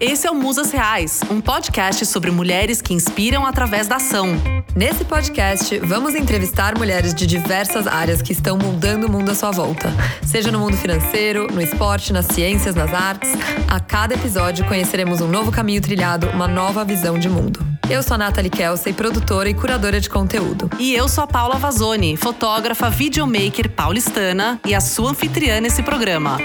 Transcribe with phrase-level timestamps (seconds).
[0.00, 4.26] Esse é o Musas Reais, um podcast sobre mulheres que inspiram através da ação.
[4.74, 9.52] Nesse podcast, vamos entrevistar mulheres de diversas áreas que estão mudando o mundo à sua
[9.52, 9.92] volta.
[10.26, 13.30] Seja no mundo financeiro, no esporte, nas ciências, nas artes.
[13.68, 17.64] A cada episódio conheceremos um novo caminho trilhado, uma nova visão de mundo.
[17.88, 20.68] Eu sou a Nathalie Kelsey, produtora e curadora de conteúdo.
[20.76, 26.38] E eu sou a Paula Vazoni, fotógrafa, videomaker paulistana e a sua anfitriã nesse programa.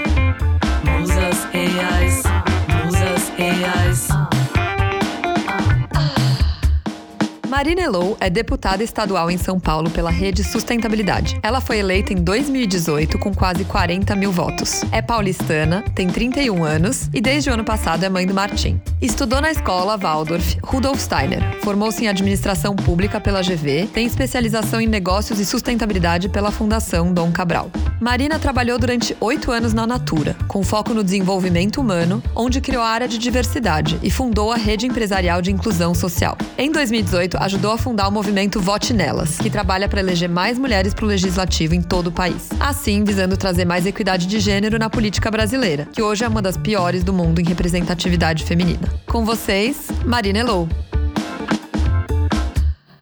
[0.84, 2.39] Musas Reais.
[3.40, 4.19] ears
[7.50, 11.36] Marina Elou é deputada estadual em São Paulo pela Rede Sustentabilidade.
[11.42, 14.84] Ela foi eleita em 2018 com quase 40 mil votos.
[14.92, 18.80] É paulistana, tem 31 anos e desde o ano passado é mãe do Martim.
[19.02, 21.42] Estudou na escola Waldorf Rudolf Steiner.
[21.64, 27.32] Formou-se em administração pública pela GV, tem especialização em negócios e sustentabilidade pela Fundação Dom
[27.32, 27.68] Cabral.
[28.00, 32.88] Marina trabalhou durante oito anos na Natura, com foco no desenvolvimento humano, onde criou a
[32.88, 36.38] área de diversidade e fundou a rede empresarial de inclusão social.
[36.56, 40.92] Em 2018, ajudou a fundar o movimento Vote Nelas, que trabalha para eleger mais mulheres
[40.92, 42.50] para o legislativo em todo o país.
[42.60, 46.58] Assim, visando trazer mais equidade de gênero na política brasileira, que hoje é uma das
[46.58, 48.92] piores do mundo em representatividade feminina.
[49.06, 50.68] Com vocês, Marina Elou.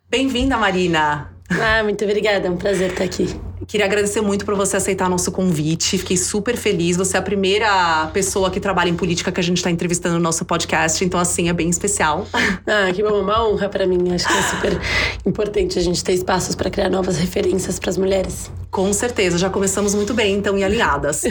[0.08, 1.30] Bem-vinda, Marina!
[1.50, 3.47] Ah, muito obrigada, é um prazer estar aqui.
[3.68, 5.98] Queria agradecer muito por você aceitar nosso convite.
[5.98, 6.96] Fiquei super feliz.
[6.96, 10.22] Você é a primeira pessoa que trabalha em política que a gente está entrevistando no
[10.22, 11.04] nosso podcast.
[11.04, 12.26] Então, assim, é bem especial.
[12.66, 13.20] Ah, que bom.
[13.20, 14.12] Uma honra para mim.
[14.14, 14.80] Acho que é super
[15.26, 18.50] importante a gente ter espaços para criar novas referências para as mulheres.
[18.70, 19.38] Com certeza.
[19.38, 21.22] Já começamos muito bem, então, e alinhadas.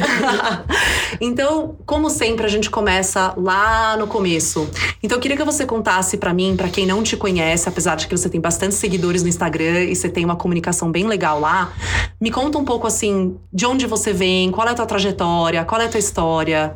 [1.21, 4.67] então, como sempre, a gente começa lá no começo.
[5.03, 8.07] Então, eu queria que você contasse para mim, para quem não te conhece, apesar de
[8.07, 11.71] que você tem bastante seguidores no Instagram e você tem uma comunicação bem legal lá,
[12.19, 15.79] me conta um pouco assim, de onde você vem, qual é a tua trajetória, qual
[15.79, 16.75] é a tua história.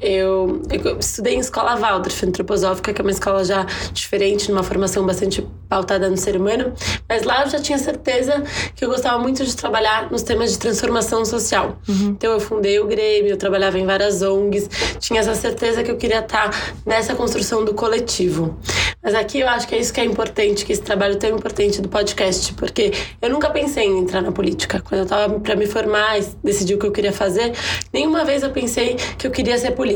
[0.00, 5.04] Eu, eu, estudei em escola Waldorf, antroposófica, que é uma escola já diferente, numa formação
[5.04, 6.72] bastante pautada no ser humano,
[7.08, 8.42] mas lá eu já tinha certeza
[8.74, 11.78] que eu gostava muito de trabalhar nos temas de transformação social.
[11.86, 12.08] Uhum.
[12.16, 14.68] Então eu fundei o Grêmio, eu trabalhava em várias ONGs,
[14.98, 16.50] tinha essa certeza que eu queria estar
[16.86, 18.58] nessa construção do coletivo.
[19.02, 21.80] Mas aqui eu acho que é isso que é importante, que esse trabalho tão importante
[21.80, 24.80] do podcast, porque eu nunca pensei em entrar na política.
[24.80, 27.52] Quando eu estava para me formar, decidi o que eu queria fazer,
[27.92, 29.87] nenhuma vez eu pensei que eu queria ser política,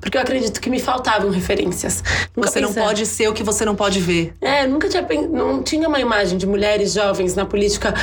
[0.00, 2.02] porque eu acredito que me faltavam referências.
[2.34, 4.34] Nunca você não pode ser o que você não pode ver.
[4.40, 7.94] É, nunca tinha não tinha uma imagem de mulheres jovens na política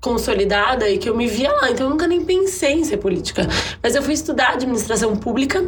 [0.00, 1.70] consolidada e que eu me via lá.
[1.70, 3.46] Então eu nunca nem pensei em ser política.
[3.82, 5.64] Mas eu fui estudar administração pública,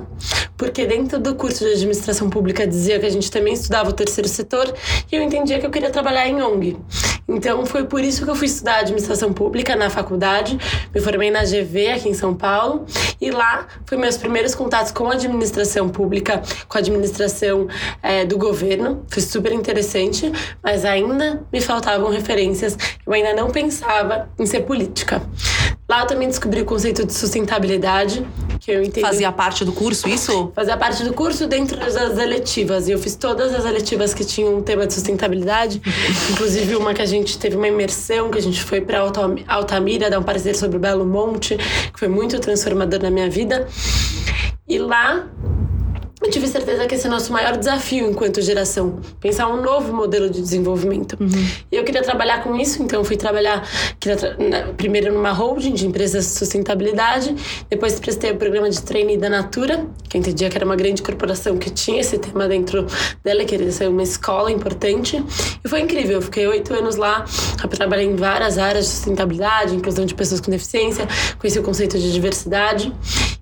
[0.57, 4.29] porque dentro do curso de administração pública dizia que a gente também estudava o terceiro
[4.29, 4.73] setor
[5.11, 6.77] e eu entendia que eu queria trabalhar em ONG.
[7.29, 10.59] Então foi por isso que eu fui estudar administração pública na faculdade.
[10.95, 12.87] Me formei na GV aqui em São Paulo
[13.21, 17.67] e lá foi meus primeiros contatos com a administração pública, com a administração
[18.03, 19.05] é, do governo.
[19.09, 20.31] Foi super interessante,
[20.63, 22.77] mas ainda me faltavam referências.
[23.05, 25.21] Eu ainda não pensava em ser política.
[25.89, 28.27] Lá eu também descobri o conceito de sustentabilidade,
[28.59, 29.03] que eu entendi.
[29.03, 30.51] Fazia parte do curso isso?
[30.53, 32.89] Fazia parte do curso dentro das eletivas.
[32.89, 35.81] E eu fiz todas as eletivas que tinham um tema de sustentabilidade,
[36.33, 38.99] inclusive uma que a gente teve uma imersão, que a gente foi para
[39.47, 43.69] Altamira dar um parecer sobre o Belo Monte, que foi muito transformador na minha vida.
[44.69, 45.29] E lá
[46.23, 49.01] eu tive certeza que esse é o nosso maior desafio enquanto geração.
[49.21, 51.17] Pensar um novo modelo de desenvolvimento.
[51.21, 51.49] Uhum.
[51.71, 53.69] E eu queria trabalhar com isso, então fui trabalhar
[54.01, 54.17] tra
[54.77, 57.35] primeiro numa holding de empresas de sustentabilidade,
[57.69, 61.03] depois prestei o programa de trainee da Natura, que eu entendia que era uma grande
[61.03, 62.87] corporação que tinha esse tema dentro
[63.23, 65.23] dela, que queria ser uma escola importante.
[65.63, 67.25] E foi incrível, eu fiquei oito anos lá,
[67.71, 71.07] trabalhei em várias áreas de sustentabilidade, inclusão de pessoas com deficiência,
[71.39, 72.91] conheci o conceito de diversidade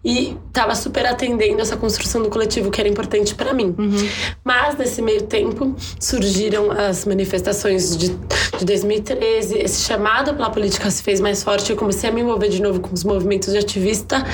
[0.05, 3.75] e estava super atendendo essa construção do coletivo que era importante para mim.
[3.77, 4.09] Uhum.
[4.45, 8.11] Mas nesse meio tempo surgiram as manifestações de,
[8.59, 11.71] de 2013, esse chamado pela política se fez mais forte.
[11.71, 14.25] Eu comecei a me envolver de novo com os movimentos de ativista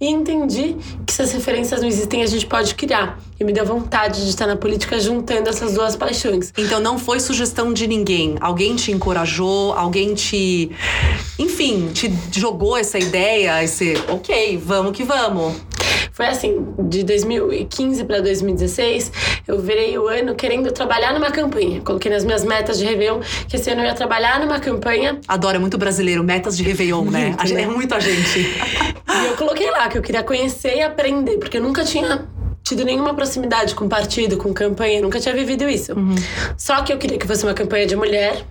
[0.00, 3.18] e entendi que se as referências não existem, a gente pode criar.
[3.40, 6.52] E me deu vontade de estar na política juntando essas duas paixões.
[6.58, 8.36] Então não foi sugestão de ninguém.
[8.40, 10.72] Alguém te encorajou, alguém te.
[11.38, 13.94] Enfim, te jogou essa ideia, esse.
[14.08, 15.54] Ok, vamos que vamos.
[16.18, 19.12] Foi assim, de 2015 para 2016,
[19.46, 21.80] eu virei o ano querendo trabalhar numa campanha.
[21.80, 25.20] Coloquei nas minhas metas de Réveillon que esse ano eu ia trabalhar numa campanha.
[25.28, 27.26] Adoro, é muito brasileiro, metas de Réveillon, né?
[27.26, 27.62] Muito, né?
[27.62, 28.40] É muito a gente.
[28.40, 32.26] e eu coloquei lá que eu queria conhecer e aprender, porque eu nunca tinha
[32.68, 35.92] tido nenhuma proximidade com partido, com campanha, nunca tinha vivido isso.
[35.94, 36.14] Uhum.
[36.56, 38.44] Só que eu queria que fosse uma campanha de mulher,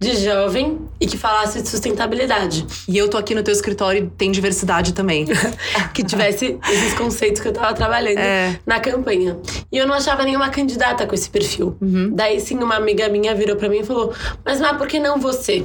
[0.00, 2.64] de jovem e que falasse de sustentabilidade.
[2.86, 5.26] E eu tô aqui no teu escritório e tem diversidade também.
[5.92, 8.58] que tivesse esses conceitos que eu tava trabalhando É.
[8.64, 9.36] na campanha.
[9.72, 11.76] E eu não achava nenhuma candidata com esse perfil.
[11.80, 12.10] Uhum.
[12.14, 14.12] Daí sim, uma amiga minha virou pra mim e falou:
[14.44, 15.64] Mas Má, por que não você?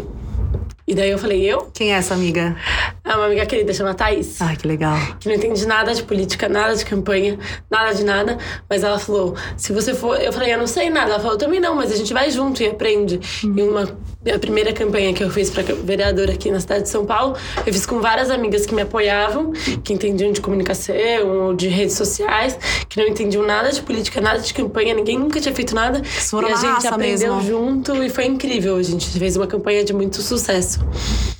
[0.85, 1.69] E daí eu falei, eu?
[1.73, 2.57] Quem é essa amiga?
[3.05, 4.41] É uma amiga querida, chama Thaís.
[4.41, 4.97] Ai, que legal.
[5.19, 7.39] que não entende nada de política, nada de campanha,
[7.71, 8.37] nada de nada.
[8.69, 10.19] Mas ela falou: se você for.
[10.21, 11.11] Eu falei: eu não sei nada.
[11.11, 13.19] Ela falou: eu também não, mas a gente vai junto e aprende.
[13.43, 13.97] E uma.
[14.31, 17.35] A primeira campanha que eu fiz para vereadora aqui na cidade de São Paulo,
[17.65, 19.51] eu fiz com várias amigas que me apoiavam,
[19.83, 20.95] que entendiam de comunicação
[21.27, 25.41] ou de redes sociais, que não entendiam nada de política, nada de campanha, ninguém nunca
[25.41, 26.01] tinha feito nada.
[26.03, 27.41] foram e a gente aprendeu mesmo.
[27.41, 28.77] junto e foi incrível.
[28.77, 30.79] A gente fez uma campanha de muito sucesso.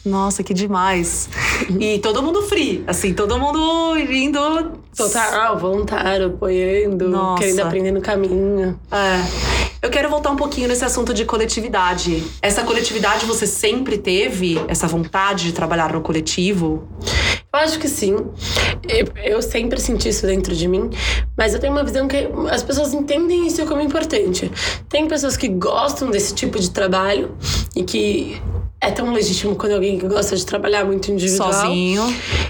[0.06, 1.30] Nossa, que demais.
[1.80, 4.72] E todo mundo free, assim, todo mundo indo.
[4.96, 7.42] Total, voluntário, apoiando, Nossa.
[7.42, 8.78] querendo aprender no caminho.
[8.92, 9.63] É.
[9.84, 12.24] Eu quero voltar um pouquinho nesse assunto de coletividade.
[12.42, 16.88] Essa coletividade você sempre teve essa vontade de trabalhar no coletivo?
[17.54, 18.16] Eu acho que sim.
[18.90, 20.90] Eu, eu sempre senti isso dentro de mim,
[21.38, 24.52] mas eu tenho uma visão que as pessoas entendem isso como importante.
[24.90, 27.38] Tem pessoas que gostam desse tipo de trabalho
[27.76, 28.42] e que
[28.82, 31.54] é tão legítimo quando alguém que gosta de trabalhar muito individual.
[31.54, 32.02] Sozinho.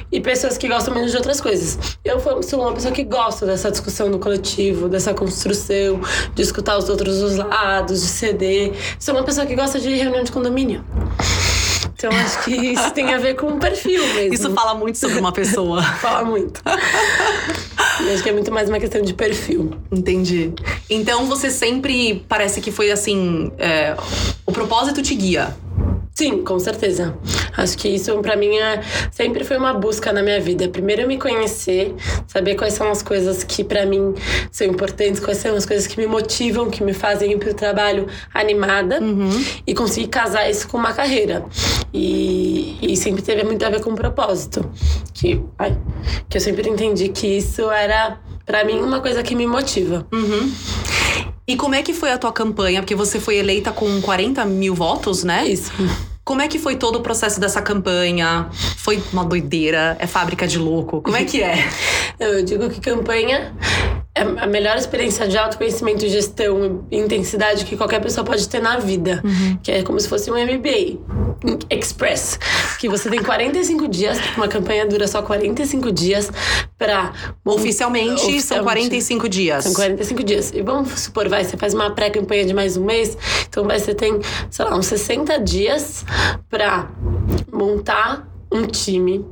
[0.09, 1.97] E pessoas que gostam menos de outras coisas.
[2.05, 5.99] Eu sou uma pessoa que gosta dessa discussão no coletivo, dessa construção,
[6.33, 8.71] de escutar os outros os lados, de ceder.
[8.97, 10.81] Sou uma pessoa que gosta de reunião de condomínio.
[12.03, 14.33] Então acho que isso tem a ver com o perfil mesmo.
[14.33, 15.81] Isso fala muito sobre uma pessoa.
[16.01, 16.61] Fala muito.
[18.01, 19.71] Eu acho que é muito mais uma questão de perfil.
[19.89, 20.51] Entendi.
[20.89, 23.53] Então você sempre parece que foi assim.
[23.57, 23.95] é,
[24.45, 25.55] o propósito te guia.
[26.13, 27.17] Sim, com certeza.
[27.55, 30.67] Acho que isso pra mim é, sempre foi uma busca na minha vida.
[30.67, 31.93] Primeiro eu me conhecer,
[32.27, 34.13] saber quais são as coisas que pra mim
[34.51, 38.07] são importantes, quais são as coisas que me motivam, que me fazem ir pro trabalho
[38.33, 38.99] animada
[39.65, 41.45] e conseguir casar isso com uma carreira.
[41.93, 44.69] E, e sempre teve muito a ver com o propósito.
[45.13, 45.77] Que, ai,
[46.27, 50.07] que eu sempre entendi que isso era, pra mim, uma coisa que me motiva.
[51.45, 52.81] E como é que foi a tua campanha?
[52.81, 55.45] Porque você foi eleita com 40 mil votos, né?
[55.45, 55.71] Isso.
[56.25, 58.47] Como é que foi todo o processo dessa campanha?
[58.77, 59.97] Foi uma doideira?
[59.99, 61.01] É fábrica de louco?
[61.01, 61.55] Como é que é?
[62.17, 63.53] Eu digo que campanha
[64.15, 69.23] a melhor experiência de autoconhecimento, gestão e intensidade que qualquer pessoa pode ter na vida.
[69.63, 70.99] Que é como se fosse um MBA
[71.69, 72.39] Express.
[72.79, 76.31] Que você tem 45 dias, uma campanha dura só 45 dias
[76.77, 77.11] pra.
[77.43, 78.63] Oficialmente, são Oficialmente.
[78.65, 79.63] 45 dias.
[79.63, 80.51] São 45 dias.
[80.53, 83.17] E vamos supor, vai, você faz uma pré-campanha de mais um mês,
[83.49, 84.19] então vai, você tem,
[84.51, 86.05] sei lá, uns 60 dias
[86.49, 86.87] pra
[87.51, 89.25] montar um time,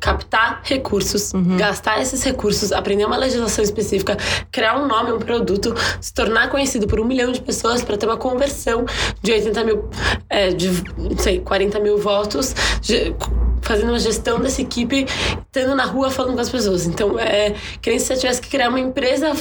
[0.00, 4.16] captar recursos, gastar esses recursos, aprender uma legislação específica,
[4.52, 8.06] criar um nome, um produto, se tornar conhecido por um milhão de pessoas para ter
[8.06, 8.84] uma conversão
[9.22, 9.88] de 80 mil,
[10.30, 13.14] é, de, não sei, 40 mil votos, ge-
[13.60, 15.04] fazendo uma gestão dessa equipe,
[15.46, 16.86] estando na rua falando com as pessoas.
[16.86, 19.32] Então, é que nem se você tivesse que criar uma empresa,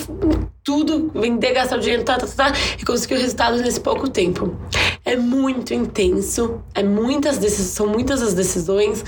[0.67, 4.09] tudo, vender, gastar o dinheiro, tá, tá, tá, tá, e conseguir o resultado nesse pouco
[4.09, 4.53] tempo.
[5.05, 9.01] É muito intenso, é muitas decisões, são muitas as decisões,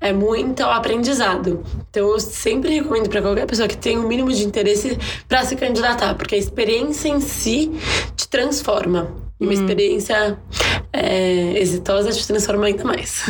[0.00, 1.62] é muito aprendizado.
[1.90, 4.98] Então, eu sempre recomendo para qualquer pessoa que tenha o mínimo de interesse
[5.28, 7.70] para se candidatar, porque a experiência em si
[8.16, 9.14] te transforma.
[9.38, 10.38] E uma experiência
[10.90, 13.24] é, exitosa te transforma ainda mais.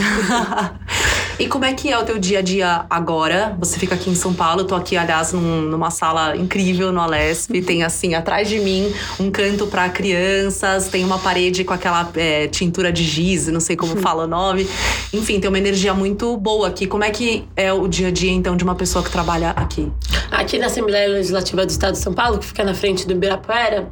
[1.38, 3.56] e como é que é o teu dia a dia agora?
[3.58, 7.00] Você fica aqui em São Paulo, eu tô aqui, aliás, num- numa sala incrível no
[7.00, 7.60] Alesp.
[7.62, 12.46] Tem assim, atrás de mim, um canto pra crianças, tem uma parede com aquela é,
[12.46, 14.69] tintura de giz, não sei como fala o nome.
[15.12, 16.86] Enfim, tem uma energia muito boa aqui.
[16.86, 19.91] Como é que é o dia a dia, então, de uma pessoa que trabalha aqui?
[20.31, 23.88] Aqui na Assembleia Legislativa do Estado de São Paulo, que fica na frente do Ibirapuera,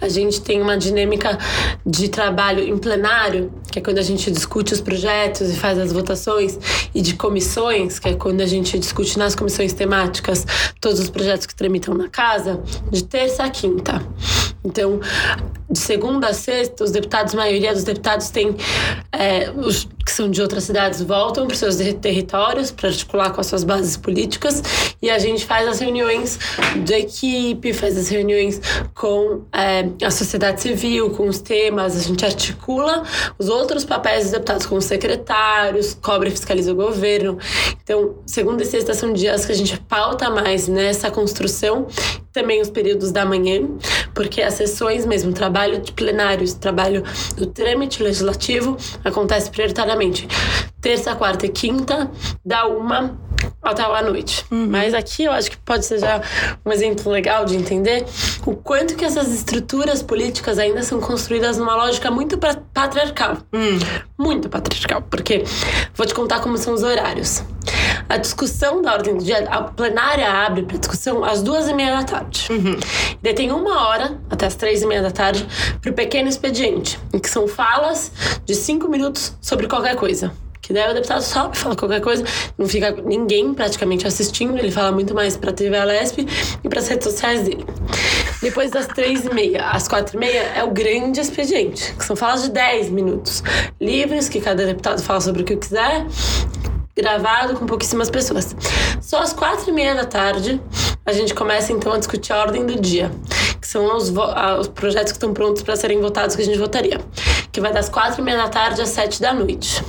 [0.00, 1.38] a gente tem uma dinâmica
[1.84, 5.92] de trabalho em plenário, que é quando a gente discute os projetos e faz as
[5.92, 6.58] votações,
[6.94, 10.46] e de comissões, que é quando a gente discute nas comissões temáticas
[10.80, 14.02] todos os projetos que tramitam na casa, de terça a quinta.
[14.64, 15.00] Então,
[15.70, 18.56] de segunda a sexta, os deputados, a maioria dos deputados tem,
[19.12, 23.40] é, os que são de outras cidades, voltam para os seus territórios para articular com
[23.40, 24.62] as suas bases políticas
[25.00, 26.38] e a gente faz as reuniões
[26.86, 28.60] da equipe, faz as reuniões
[28.94, 33.02] com é, a sociedade civil, com os temas, a gente articula
[33.38, 37.38] os outros papéis dos deputados com os secretários, cobra e fiscaliza o governo.
[37.82, 41.86] Então, segunda e sexta são dias que a gente pauta mais nessa construção,
[42.32, 43.62] também os períodos da manhã,
[44.14, 47.02] porque as sessões mesmo, trabalho de plenários, trabalho
[47.36, 50.28] do trâmite legislativo acontece prioritariamente
[50.80, 52.10] terça, quarta e quinta,
[52.44, 53.18] da uma
[53.70, 54.44] até à noite.
[54.50, 56.20] Mas aqui eu acho que pode ser já
[56.64, 58.04] um exemplo legal de entender
[58.44, 63.38] o quanto que essas estruturas políticas ainda são construídas numa lógica muito patriarcal.
[64.18, 65.02] Muito patriarcal.
[65.02, 65.44] Porque
[65.94, 67.42] vou te contar como são os horários.
[68.08, 71.96] A discussão da ordem do dia, a plenária abre para discussão às duas e meia
[71.96, 72.46] da tarde.
[72.50, 75.46] E daí tem uma hora, até as três e meia da tarde,
[75.80, 78.12] para o pequeno expediente, em que são falas
[78.44, 80.32] de cinco minutos sobre qualquer coisa.
[80.60, 82.24] Que daí o deputado sobe, fala qualquer coisa,
[82.58, 86.26] não fica ninguém praticamente assistindo, ele fala muito mais pra TV Alesp
[86.64, 87.64] e pras redes sociais dele.
[88.42, 92.14] Depois das três e meia às quatro e meia é o grande expediente, que são
[92.14, 93.42] falas de 10 minutos.
[93.80, 96.06] Livres, que cada deputado fala sobre o que quiser,
[96.96, 98.54] gravado com pouquíssimas pessoas.
[99.00, 100.60] Só às quatro e meia da tarde
[101.04, 103.10] a gente começa então a discutir a ordem do dia,
[103.60, 106.58] que são os, ah, os projetos que estão prontos para serem votados que a gente
[106.58, 107.00] votaria,
[107.52, 109.84] que vai das quatro e meia da tarde às sete da noite.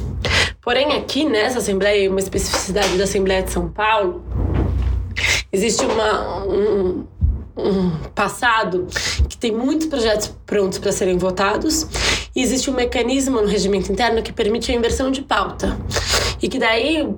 [0.67, 4.21] Porém aqui nessa Assembleia, uma especificidade da Assembleia de São Paulo,
[5.49, 7.07] existe uma, um,
[7.55, 8.85] um passado
[9.29, 11.87] que tem muitos projetos prontos para serem votados
[12.35, 15.77] e existe um mecanismo no regimento interno que permite a inversão de pauta.
[16.41, 17.15] E que daí o,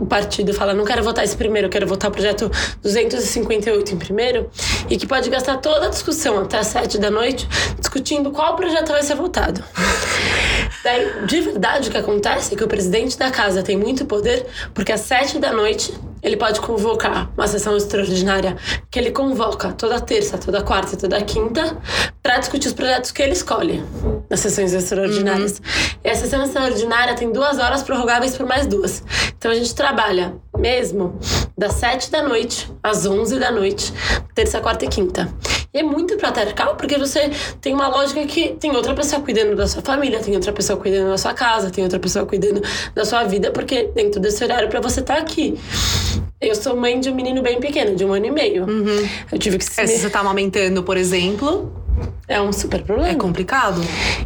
[0.00, 2.50] o partido fala, não quero votar esse primeiro, quero votar o projeto
[2.82, 4.50] 258 em primeiro,
[4.88, 7.48] e que pode gastar toda a discussão até às sete da noite
[7.78, 9.62] discutindo qual projeto vai ser votado.
[10.82, 14.46] Daí, de verdade, o que acontece é que o presidente da casa tem muito poder,
[14.72, 18.56] porque às sete da noite ele pode convocar uma sessão extraordinária
[18.90, 21.76] que ele convoca toda terça, toda quarta e toda quinta
[22.22, 23.82] para discutir os projetos que ele escolhe
[24.28, 25.60] nas sessões extraordinárias.
[26.04, 29.02] E a sessão extraordinária tem duas horas prorrogáveis por mais duas.
[29.36, 31.18] Então a gente trabalha mesmo
[31.56, 33.92] das sete da noite às onze da noite,
[34.34, 35.32] terça, quarta e quinta.
[35.72, 39.68] E é muito patriarcal porque você tem uma lógica que tem outra pessoa cuidando da
[39.68, 42.60] sua família, tem outra pessoa cuidando da sua casa, tem outra pessoa cuidando
[42.92, 45.58] da sua vida, porque dentro desse horário para você estar aqui.
[46.40, 48.66] Eu sou mãe de um menino bem pequeno, de um ano e meio.
[49.30, 51.70] Eu tive que se É, se você tá amamentando, por exemplo,
[52.30, 53.10] é um super problema.
[53.10, 53.80] é complicado.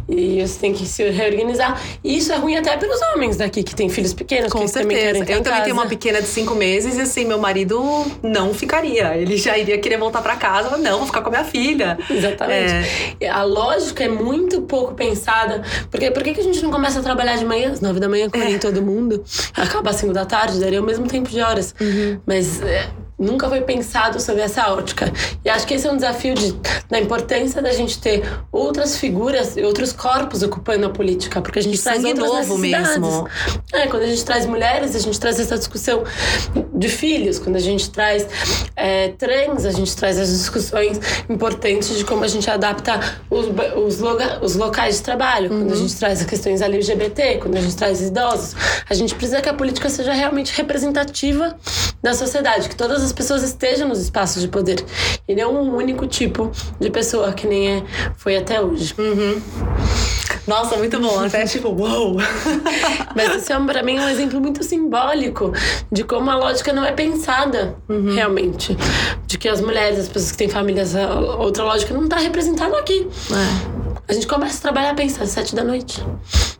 [0.07, 1.81] E você tem que se reorganizar.
[2.03, 5.17] E isso é ruim até para os homens daqui que têm filhos pequenos, Com certeza.
[5.31, 5.89] Eu em também tenho uma casa.
[5.95, 7.83] pequena de cinco meses e assim, meu marido
[8.21, 9.17] não ficaria.
[9.17, 10.77] Ele já iria querer voltar pra casa.
[10.77, 11.97] Não, vou ficar com a minha filha.
[12.09, 13.15] Exatamente.
[13.19, 15.63] E A lógica é muito pouco pensada.
[15.89, 18.29] Porque por que a gente não começa a trabalhar de manhã, às nove da manhã,
[18.29, 19.23] quando nem todo mundo?
[19.55, 21.73] Acaba às cinco da tarde, daria o mesmo tempo de horas.
[22.25, 25.11] Mas é, nunca foi pensado sobre essa ótica.
[25.43, 26.53] E acho que esse é um desafio de,
[26.89, 31.41] da importância da gente ter outras figuras e outros corpos ocupando a política.
[31.41, 33.27] Porque a gente E traz outras novo mesmo.
[33.73, 36.03] É, quando a gente traz mulheres, a gente traz essa discussão
[36.73, 37.39] de filhos.
[37.39, 38.27] Quando a gente traz
[38.75, 43.45] é, trans, a gente traz as discussões importantes de como a gente adapta os,
[43.77, 45.49] os, loga- os locais de trabalho.
[45.49, 48.55] Quando a gente traz as questões LGBT, quando a gente traz idosos.
[48.89, 51.55] A gente precisa que a política seja realmente representativa
[52.03, 54.83] da sociedade, que todas as pessoas estejam nos espaços de poder.
[55.27, 57.83] E não um único tipo de pessoa, que nem é,
[58.17, 58.93] foi até hoje.
[60.47, 61.19] Nossa, muito bom.
[61.23, 62.17] Até tipo, uou!
[63.15, 65.51] Mas isso é, pra mim, um exemplo muito simbólico
[65.91, 67.75] de como a lógica não é pensada,
[68.13, 68.77] realmente.
[69.25, 70.93] De que as mulheres, as pessoas que têm famílias,
[71.39, 73.07] outra lógica não tá representada aqui.
[74.07, 75.99] A gente começa a trabalhar pensar às sete da noite.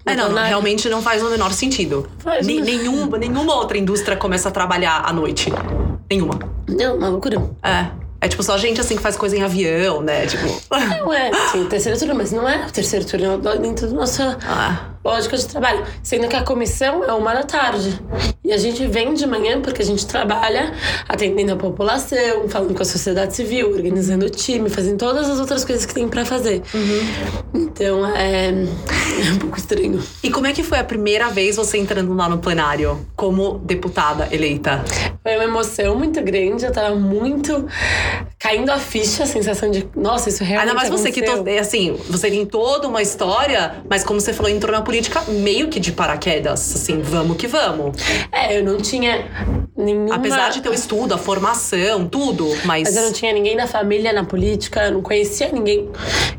[0.03, 0.47] É, não, Então, né?
[0.47, 2.09] realmente não faz o menor sentido.
[2.17, 5.51] Faz, nenhum, nenhuma outra indústria começa a trabalhar à noite.
[6.09, 6.39] Nenhuma.
[6.67, 7.41] Não, uma loucura.
[7.63, 7.88] É.
[8.21, 10.25] É tipo só gente assim que faz coisa em avião, né?
[10.25, 10.47] Tipo.
[10.71, 14.94] Não é, sim, terceiro turno, mas não é o terceiro turno dentro da nossa Ah.
[15.09, 15.85] Lógica de trabalho.
[16.03, 18.00] Sendo que a comissão é uma da tarde.
[18.43, 20.74] E a gente vem de manhã porque a gente trabalha
[21.07, 25.63] atendendo a população, falando com a sociedade civil, organizando o time, fazendo todas as outras
[25.63, 26.62] coisas que tem pra fazer.
[27.53, 30.01] Então é, é um pouco estranho.
[30.24, 34.27] E como é que foi a primeira vez você entrando lá no plenário como deputada
[34.31, 34.83] eleita?
[35.21, 37.67] Foi uma emoção muito grande, eu tava muito
[38.39, 41.47] caindo a ficha, a sensação de, nossa, isso realmente Ainda mais você que aconteceu.
[41.47, 44.94] é assim, você tem toda uma história, mas como você falou, entrou na política
[45.27, 47.95] meio que de paraquedas, assim, vamos que vamos.
[48.31, 49.25] É, eu não tinha
[49.75, 50.15] nenhuma...
[50.15, 53.67] Apesar de ter o estudo, a formação, tudo, mas, Mas eu não tinha ninguém da
[53.67, 55.89] família na política, eu não conhecia ninguém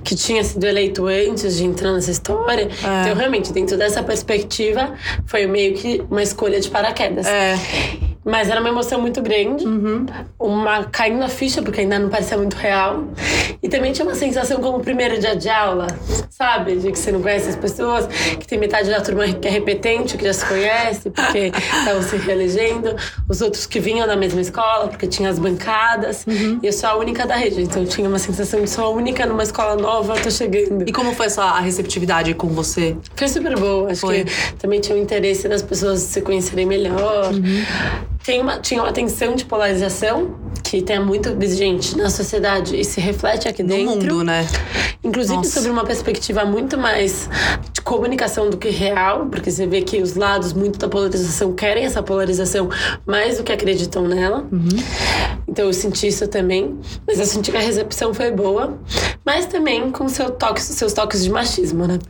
[0.02, 2.68] que tinha sido eleito antes de entrar nessa história.
[3.02, 4.94] Então, realmente, dentro dessa perspectiva,
[5.26, 7.26] foi meio que uma escolha de paraquedas.
[7.26, 7.58] é,
[8.26, 9.64] Mas era uma emoção muito grande,
[10.38, 13.04] uma caindo a ficha, porque ainda não parecia muito real.
[13.62, 15.86] E também tinha uma sensação como o primeiro dia de aula,
[16.28, 16.76] sabe?
[16.76, 20.16] De que você não conhece as pessoas, que tem metade da turma que é repetente,
[20.18, 22.96] que já se conhece, porque estavam se reelegendo,
[23.28, 26.26] os outros que vinham da mesma escola, porque tinha as bancadas,
[26.62, 27.62] e eu sou a única da rede.
[27.62, 30.84] Então eu tinha uma sensação de sou a única numa escola nova, tô chegando.
[30.88, 32.96] E como foi a sua a receptividade com você?
[33.14, 33.90] Foi super boa.
[33.90, 34.24] Acho Foi.
[34.24, 37.30] que também tinha o interesse das pessoas se conhecerem melhor.
[38.26, 43.00] Tem uma, tinha uma tensão de polarização que tem muito gente na sociedade e se
[43.00, 43.94] reflete aqui No dentro.
[43.94, 44.44] mundo, né?
[45.04, 45.50] Inclusive Nossa.
[45.50, 47.30] sobre uma perspectiva muito mais
[47.72, 51.84] de comunicação do que real, porque você vê que os lados muito da polarização querem
[51.84, 52.68] essa polarização
[53.06, 54.44] mais do que acreditam nela.
[55.46, 58.76] Então eu senti isso também, mas eu senti que a recepção foi boa,
[59.24, 62.00] mas também com seu toque, seus toques de machismo, né?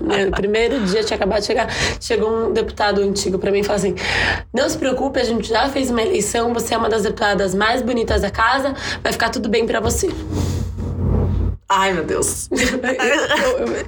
[0.00, 1.68] Né, No primeiro dia tinha acabado de chegar,
[2.00, 3.94] chegou um deputado antigo pra mim e falou assim:
[4.52, 7.82] Não se preocupe, a gente já fez uma eleição, você é uma das deputadas mais
[7.82, 10.08] bonitas da casa, vai ficar tudo bem pra você.
[11.74, 12.48] Ai, meu Deus.
[12.50, 12.58] Eu-
[13.76, 13.86] eu-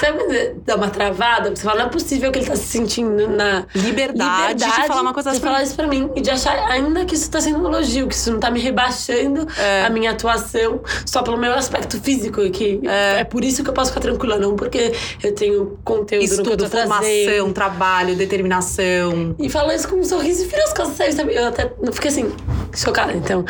[0.00, 1.54] Sabe dá uma travada?
[1.54, 5.14] Você fala, não é possível que ele tá se sentindo na Liberdade de falar uma
[5.14, 6.10] coisa assim falar isso pra mim.
[6.14, 8.60] E de achar ainda que isso tá sendo um elogio, que isso não tá me
[8.60, 9.46] rebaixando
[9.84, 12.48] a minha atuação só pelo meu aspecto físico.
[12.50, 13.24] Que é.
[13.24, 16.54] por isso que eu posso ficar tranquila, não porque eu tenho conteúdo no que eu
[16.54, 19.34] Estudo, tô formação, trabalho, determinação.
[19.38, 21.34] E fala isso com um sorriso e vira as costas, sabe?
[21.34, 22.32] Eu até fiquei assim,
[22.76, 23.12] chocada.
[23.14, 23.44] Então,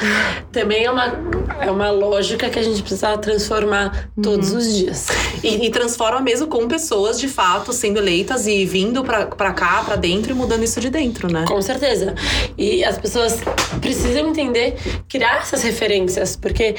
[0.53, 1.13] também é uma,
[1.61, 4.59] é uma lógica que a gente precisa transformar todos Uhum.
[4.59, 5.07] os dias.
[5.43, 9.97] E, e transforma mesmo com pessoas de fato sendo eleitas e vindo pra cá, pra
[9.97, 11.45] dentro e mudando isso de dentro, né?
[11.47, 12.15] Com certeza.
[12.57, 13.39] E as pessoas
[13.81, 14.77] precisam entender,
[15.09, 16.75] criar essas referências, porque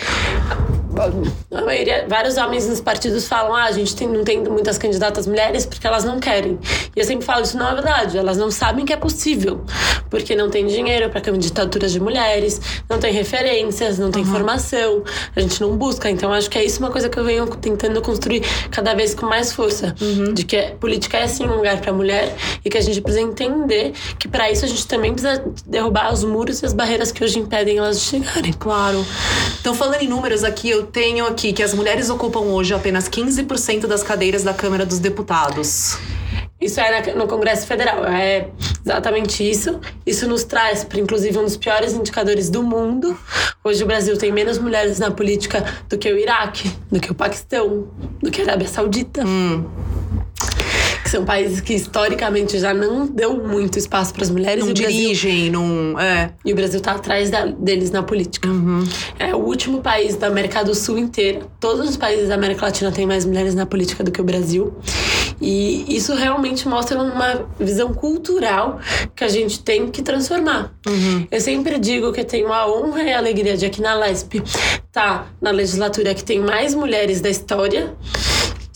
[1.52, 5.28] a maioria, vários homens nos partidos falam: ah, a gente tem- não tem muitas candidatas
[5.28, 6.58] mulheres porque elas não querem.
[6.96, 8.18] E eu sempre falo: isso não é verdade.
[8.18, 9.64] Elas não sabem que é possível,
[10.10, 15.04] porque não tem dinheiro para candidaturas de mulheres, não tem referências, não tem formação,
[15.36, 16.10] a gente não busca.
[16.10, 19.26] Então, acho que é isso uma coisa que eu venho tentando construir cada vez com
[19.26, 19.96] mais força:
[20.34, 23.24] de que a política é sim um lugar para mulher e que a gente precisa
[23.24, 27.24] entender que para isso a gente também precisa derrubar os muros e as barreiras que
[27.24, 28.54] hoje impedem elas de chegarem.
[28.54, 29.06] Claro.
[29.60, 33.88] Então, falando em números aqui, eu tenho aqui que as mulheres ocupam hoje apenas 15%
[33.88, 35.98] das cadeiras da Câmara dos Deputados.
[36.60, 38.50] Isso é no Congresso Federal, é
[38.84, 39.80] exatamente isso.
[40.04, 43.16] Isso nos traz para, inclusive, um dos piores indicadores do mundo.
[43.64, 47.16] Hoje o Brasil tem menos mulheres na política do que o Iraque, do que o
[47.16, 47.88] Paquistão,
[48.22, 49.22] do que a Arábia Saudita.
[51.08, 54.62] Que são países que historicamente já não deu muito espaço para as mulheres.
[54.66, 55.98] Não o Brasil dirigem, não.
[55.98, 56.32] É.
[56.44, 58.50] E o Brasil tá atrás da- deles na política.
[59.18, 61.44] É o último país da América do Sul inteira.
[61.62, 64.74] Todos os países da América Latina têm mais mulheres na política do que o Brasil.
[65.40, 68.82] E isso realmente mostra uma visão cultural
[69.16, 70.74] que a gente tem que transformar.
[71.32, 74.44] Eu sempre digo que eu tenho a honra e a alegria de aqui na LESP
[74.92, 77.94] tá na legislatura que tem mais mulheres da história.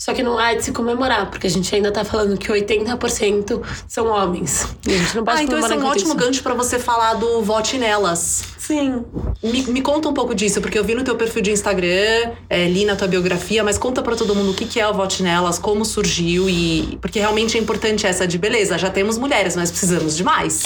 [0.02, 3.62] Só que não há de se comemorar, porque a gente ainda tá falando que 80%
[3.86, 4.66] são homens.
[4.84, 7.14] E a gente não pode Ah, então esse é um ótimo gancho pra você falar
[7.14, 8.42] do Vote Nelas.
[8.62, 9.04] Sim.
[9.42, 12.68] Me, me conta um pouco disso, porque eu vi no teu perfil de Instagram, é,
[12.68, 15.20] li na tua biografia, mas conta pra todo mundo o que, que é o Vote
[15.20, 16.96] Nelas, como surgiu e.
[17.00, 20.62] Porque realmente é importante essa de beleza, já temos mulheres, mas precisamos de mais.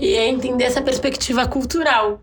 [0.00, 2.18] E é entender essa perspectiva cultural,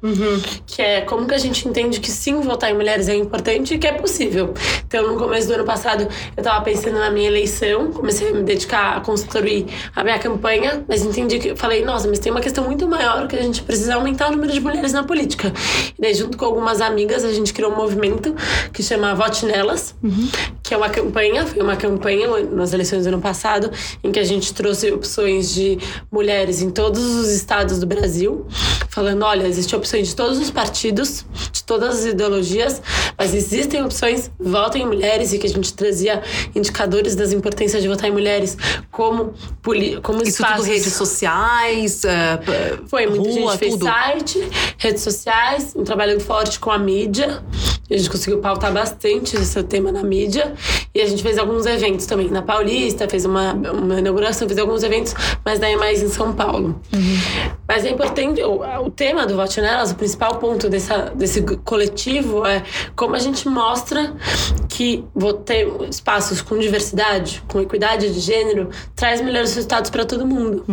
[0.65, 3.77] que é como que a gente entende que sim, votar em mulheres é importante e
[3.77, 4.55] que é possível.
[4.87, 8.41] Então, no começo do ano passado, eu tava pensando na minha eleição, comecei a me
[8.41, 12.63] dedicar a construir a minha campanha, mas entendi que falei, nossa, mas tem uma questão
[12.63, 15.53] muito maior que a gente precisa aumentar o número de mulheres na política.
[15.97, 18.35] E daí, junto com algumas amigas, a gente criou um movimento
[18.73, 19.93] que chama Vote Nelas,
[20.65, 23.71] que é uma campanha, foi uma campanha nas eleições do ano passado,
[24.03, 25.77] em que a gente trouxe opções de
[26.11, 28.45] mulheres em todos os estados do Brasil,
[28.89, 32.81] falando, olha, existem opções de todos os partidos, de todas as ideologias,
[33.17, 36.23] mas existem opções, votem em mulheres, e que a gente trazia
[36.55, 38.57] indicadores das importâncias de votar em mulheres
[38.91, 39.33] como,
[40.01, 40.57] como Isso espaços.
[40.57, 43.85] tudo redes sociais, p- Foi, muita rua, gente fez tudo.
[43.85, 47.43] site, redes sociais, um trabalho forte com a mídia.
[47.87, 50.54] A gente conseguiu pautar bastante esse tema na mídia.
[50.93, 52.29] E a gente fez alguns eventos também.
[52.29, 55.13] Na Paulista, fez uma, uma inauguração, fez alguns eventos,
[55.43, 56.79] mas daí mais em São Paulo.
[57.67, 62.45] Mas é importante, o, o tema do Vote Nelas, o principal ponto dessa, desse coletivo
[62.45, 62.63] é
[62.95, 64.13] como a gente mostra
[64.69, 65.03] que
[65.45, 70.63] ter espaços com diversidade, com equidade de gênero, traz melhores resultados para todo mundo.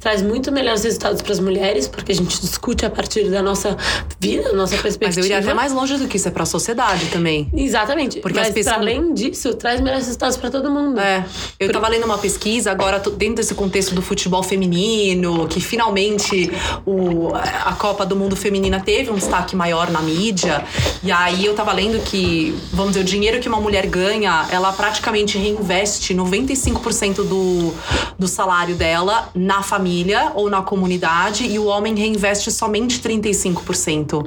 [0.00, 3.76] Traz muito melhores resultados para as mulheres, porque a gente discute a partir da nossa
[4.20, 5.08] vida, da nossa perspectiva.
[5.08, 7.50] Mas eu iria até mais longe do que isso, é pra sociedade também.
[7.54, 8.20] Exatamente.
[8.20, 11.00] Porque Mas as pessoas- além disso, traz melhores resultados para todo mundo.
[11.00, 11.24] É,
[11.58, 16.50] eu tava lendo uma pesquisa agora dentro desse contexto do futebol feminino, que finalmente
[16.84, 20.64] o, a Copa do Mundo Feminina teve um destaque maior na mídia.
[21.02, 24.72] E aí eu tava lendo que, vamos dizer, o dinheiro que uma mulher ganha, ela
[24.72, 27.74] praticamente reinveste 95% do,
[28.18, 34.24] do salário dela na família ou na comunidade, e o homem reinveste somente 35%.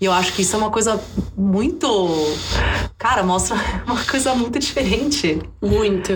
[0.00, 1.00] E eu acho que isso é uma coisa
[1.36, 1.86] muito.
[2.98, 5.38] Cara, mostra uma coisa muito diferente.
[5.60, 6.12] Muito.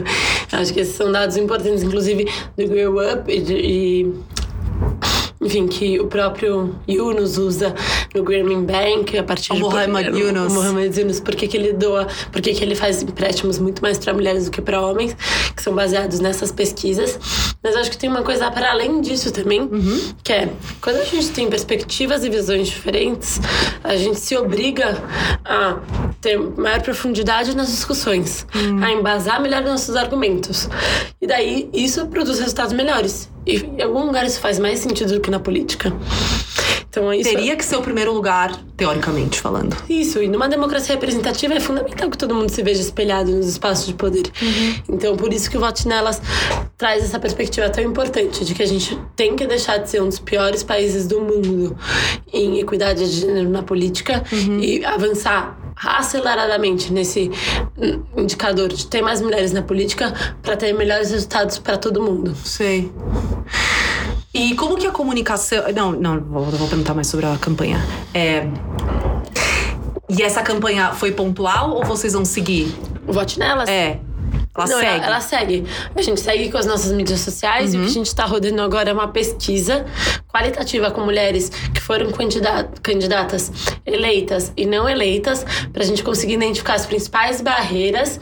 [0.52, 2.24] Acho que esses são dados importantes, inclusive
[2.56, 4.14] do Grow Up e, de- e
[5.48, 7.74] enfim, que o próprio Yunus usa
[8.14, 10.52] no Grameen Bank a partir O de Muhammad o Yunus.
[10.52, 14.44] Muhammad Yunus, por que ele doa, por que ele faz empréstimos muito mais para mulheres
[14.44, 15.16] do que para homens,
[15.56, 17.18] que são baseados nessas pesquisas.
[17.62, 20.12] Mas acho que tem uma coisa para além disso também, Uhum.
[20.22, 20.48] que é
[20.82, 23.40] quando a gente tem perspectivas e visões diferentes,
[23.82, 25.02] a gente se obriga
[25.44, 25.78] a
[26.20, 28.82] ter maior profundidade nas discussões, Hum.
[28.84, 30.68] a embasar melhor nossos argumentos.
[31.20, 33.30] E daí isso produz resultados melhores.
[33.48, 35.92] E em algum lugar isso faz mais sentido do que na política.
[36.90, 39.76] Então isso Teria que ser o primeiro lugar, teoricamente falando.
[39.88, 43.86] isso, e numa democracia representativa é fundamental que todo mundo se veja espelhado nos espaços
[43.86, 44.24] de poder.
[44.88, 46.20] Então, por isso que o Vote Nelas
[46.76, 50.08] traz essa perspectiva tão importante de que a gente tem que deixar de ser um
[50.08, 51.76] dos piores países do mundo
[52.32, 54.24] em equidade de gênero na política
[54.60, 57.30] e avançar aceleradamente nesse
[58.16, 60.12] indicador de ter mais mulheres na política
[60.42, 62.34] para ter melhores resultados para todo mundo.
[62.44, 62.90] Sei.
[64.32, 65.64] E como que a comunicação.
[65.74, 67.84] Não, não, vou, vou perguntar mais sobre a campanha.
[68.12, 68.46] É.
[70.08, 72.74] E essa campanha foi pontual ou vocês vão seguir?
[73.06, 74.00] Vote Nelas É.
[74.58, 74.96] Ela Não, segue.
[74.96, 75.66] Ela, ela segue.
[75.94, 78.60] A gente segue com as nossas mídias sociais e o que a gente está rodando
[78.60, 79.86] agora é uma pesquisa
[80.28, 83.50] qualitativa com mulheres que foram candida- candidatas
[83.86, 88.18] eleitas e não eleitas, para a gente conseguir identificar as principais barreiras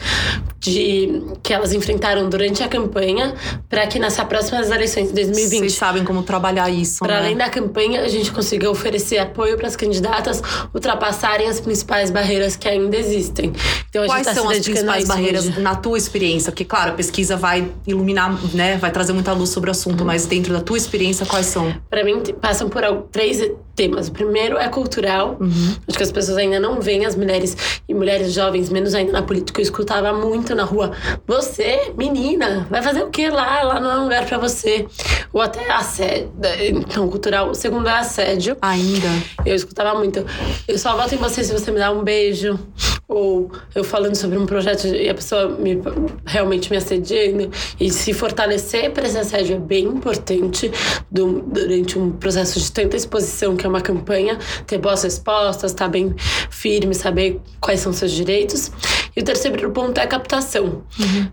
[0.59, 3.33] de, que elas enfrentaram durante a campanha,
[3.69, 7.19] para que nessas próximas eleições de 2020 Vocês sabem como trabalhar isso, para né?
[7.19, 10.41] além da campanha, a gente consiga oferecer apoio para as candidatas
[10.73, 13.53] ultrapassarem as principais barreiras que ainda existem.
[13.89, 15.59] Então, Quais tá são as principais barreiras hoje.
[15.59, 16.51] na tua experiência?
[16.51, 18.77] Porque, claro, a pesquisa vai iluminar, né?
[18.77, 21.73] Vai trazer muita luz sobre o assunto, mas dentro da tua experiência, quais são?
[21.89, 23.41] Pra mim, passam por três
[23.75, 24.07] temas.
[24.07, 25.37] O primeiro é cultural.
[25.87, 27.55] Acho que as pessoas ainda não veem as mulheres
[27.87, 29.61] e mulheres jovens, menos ainda na política.
[29.61, 30.91] Eu escutava muito na rua:
[31.25, 33.61] Você, menina, vai fazer o que lá?
[33.63, 34.85] Lá não é um lugar pra você.
[35.33, 36.31] Ou até assédio.
[36.69, 37.49] Então, cultural.
[37.49, 38.57] O segundo é assédio.
[38.61, 39.07] Ainda.
[39.45, 40.25] Eu escutava muito.
[40.67, 42.57] Eu só voto em você se você me dá um beijo.
[43.07, 45.81] Ou eu falando sobre um projeto e a pessoa me,
[46.25, 47.49] realmente me assediando.
[47.79, 50.69] E se fortalecer para esse assédio é bem importante
[51.09, 54.37] do- durante um processo de tanta exposição que é uma campanha.
[54.65, 56.13] Ter boas respostas, estar bem
[56.49, 58.71] firme, saber quais são seus direitos.
[59.17, 60.83] E o terceiro ponto é a captação.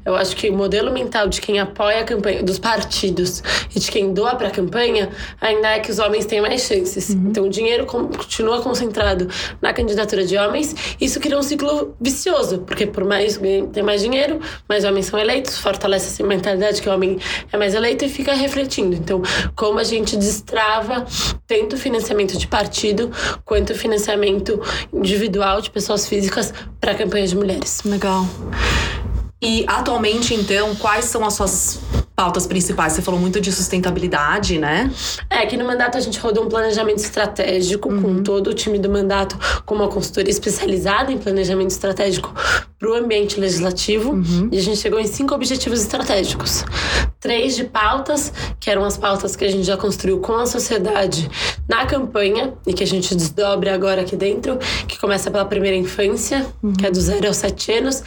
[0.06, 3.42] Eu acho que o modelo mental de quem apoia a campanha, dos partidos
[3.76, 7.10] e de quem doa para a campanha, ainda é que os homens têm mais chances.
[7.10, 9.28] Então o dinheiro continua concentrado
[9.60, 10.74] na candidatura de homens.
[10.98, 13.38] Isso cria um ciclo vicioso, porque por mais
[13.74, 17.18] tem mais dinheiro, mais homens são eleitos, fortalece essa mentalidade que o homem
[17.52, 18.96] é mais eleito e fica refletindo.
[18.96, 19.20] Então,
[19.54, 21.04] como a gente destrava
[21.46, 23.10] tanto o financiamento de partido
[23.44, 24.58] quanto o financiamento
[24.90, 27.73] individual de pessoas físicas para campanhas de mulheres.
[27.84, 28.26] Legal.
[29.42, 31.80] E atualmente, então, quais são as suas
[32.14, 32.92] pautas principais?
[32.92, 34.90] Você falou muito de sustentabilidade, né?
[35.28, 38.88] É, que no mandato a gente rodou um planejamento estratégico com todo o time do
[38.88, 42.32] mandato, com uma consultoria especializada em planejamento estratégico
[42.78, 44.14] para o ambiente legislativo.
[44.52, 46.64] E a gente chegou em cinco objetivos estratégicos.
[47.18, 51.30] Três de pautas, que eram as pautas que a gente já construiu com a sociedade
[51.66, 56.46] na campanha e que a gente desdobra agora aqui dentro, que começa pela primeira infância,
[56.78, 58.02] que é do zero aos sete anos.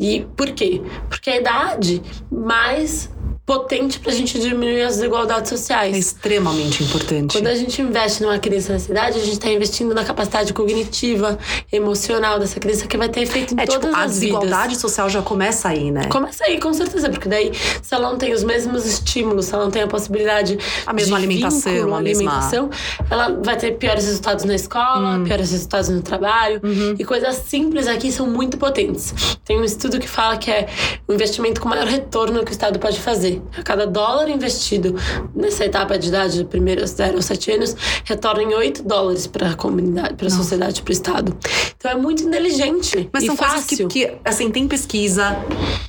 [0.00, 0.82] E por quê?
[1.08, 3.08] Porque a idade mais
[3.56, 5.96] potente para a gente diminuir as desigualdades É sociais.
[5.96, 7.32] extremamente importante.
[7.38, 11.38] Quando a gente investe numa criança nessa idade, a gente está investindo na capacidade cognitiva,
[11.72, 14.80] emocional dessa criança que vai ter efeito em É todas tipo, a as desigualdade vidas.
[14.80, 16.06] social já começa aí, né?
[16.08, 19.62] Começa aí, com certeza, porque daí, se ela não tem os mesmos estímulos, se ela
[19.64, 22.70] não tem a possibilidade A mesma de alimentação, vínculo, a mesma- alimentação,
[23.08, 26.60] ela vai ter piores resultados na escola, piores resultados no trabalho.
[26.98, 29.14] E coisas simples aqui são muito potentes.
[29.44, 30.66] Tem um estudo que fala que é
[31.06, 33.35] o investimento com maior retorno que o Estado pode fazer.
[33.56, 34.94] A cada dólar investido
[35.34, 39.26] nessa etapa de idade, do primeiro aos 0 aos 7 anos, retorna em 8 dólares
[39.26, 41.36] para a comunidade, para a sociedade, para o Estado.
[41.76, 43.08] Então é muito inteligente.
[43.12, 43.54] Mas e são fácil.
[43.54, 45.36] coisas que, que, assim, tem pesquisa,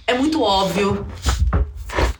[0.05, 1.05] é muito óbvio.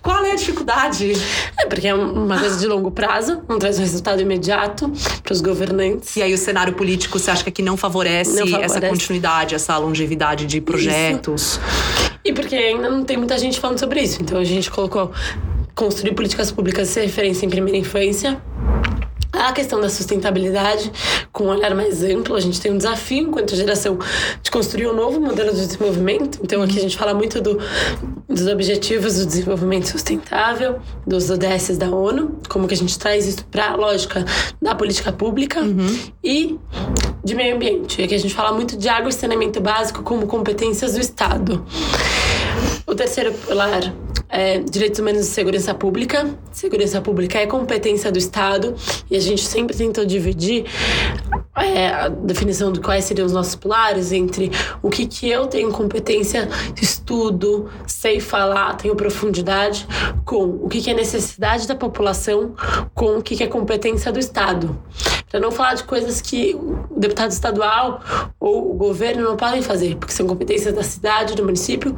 [0.08, 1.12] Qual é a dificuldade?
[1.60, 4.89] É, porque é uma coisa de longo prazo, não traz um resultado imediato
[5.22, 6.15] para os governantes.
[6.15, 8.88] E aí o cenário político, você acha que aqui não favorece, Não essa favorece.
[8.88, 11.60] continuidade, essa longevidade de projetos?
[12.24, 14.22] E porque ainda não tem muita gente falando sobre isso.
[14.22, 15.12] Então a gente colocou
[15.76, 18.41] construir políticas públicas ser referência em primeira infância.
[19.38, 20.91] A questão da sustentabilidade,
[21.32, 24.00] com um olhar mais amplo, a gente tem um desafio enquanto geração
[24.41, 26.39] de construir um novo modelo de desenvolvimento.
[26.43, 27.60] Então, aqui a gente fala muito do,
[28.28, 33.45] dos objetivos do desenvolvimento sustentável, dos ODS da ONU, como que a gente traz isso
[33.45, 34.26] para a lógica
[34.60, 35.62] da política pública
[36.23, 36.58] e
[37.23, 38.02] de meio ambiente.
[38.02, 41.63] Aqui a gente fala muito de água e saneamento básico como competências do Estado.
[42.88, 43.93] O terceiro pilar
[44.30, 46.30] é, direitos humanos e segurança pública.
[46.52, 48.76] Segurança pública é competência do Estado
[49.10, 50.66] e a gente sempre tentou dividir
[51.56, 55.72] é, a definição de quais seriam os nossos pilares entre o que, que eu tenho
[55.72, 56.48] competência,
[56.82, 59.88] estudo, sei falar, tenho profundidade,
[60.26, 62.54] com o que, que é necessidade da população,
[62.94, 64.78] com o que, que é competência do Estado.
[65.30, 68.02] Para não falar de coisas que o deputado estadual
[68.40, 71.96] ou o governo não podem fazer, porque são competências da cidade, do município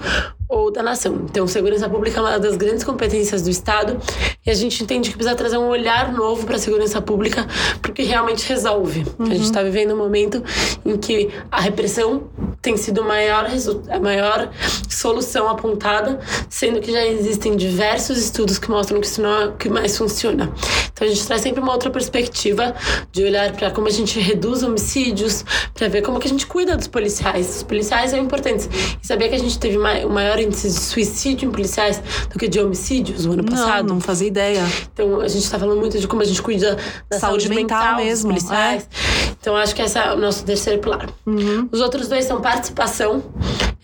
[0.49, 1.21] ou da nação.
[1.25, 3.99] Então, segurança pública é uma das grandes competências do Estado
[4.43, 7.47] e a gente entende que precisa trazer um olhar novo para a segurança pública,
[7.83, 9.05] porque realmente resolve.
[9.19, 9.27] Uhum.
[9.27, 10.43] A gente está vivendo um momento
[10.83, 12.23] em que a repressão
[12.61, 13.47] tem sido maior,
[13.89, 14.49] a maior
[14.89, 19.51] solução apontada, sendo que já existem diversos estudos que mostram que isso não é o
[19.53, 20.51] que mais funciona.
[20.91, 22.75] Então, a gente traz sempre uma outra perspectiva
[23.11, 26.75] de olhar para como a gente reduz homicídios, para ver como que a gente cuida
[26.75, 27.57] dos policiais.
[27.57, 28.67] Os policiais são importantes.
[29.01, 32.39] E saber que a gente teve o maior maior índice de suicídio em policiais do
[32.39, 33.87] que de homicídios no ano passado.
[33.87, 34.63] Não, não fazia ideia.
[34.93, 36.77] Então a gente está falando muito de como a gente cuida
[37.09, 38.33] da saúde, saúde mental, mental mesmo.
[38.33, 38.83] dos policiais.
[38.83, 39.29] É.
[39.39, 41.09] Então acho que esse é o nosso terceiro pilar.
[41.25, 41.67] Uhum.
[41.71, 43.23] Os outros dois são participação.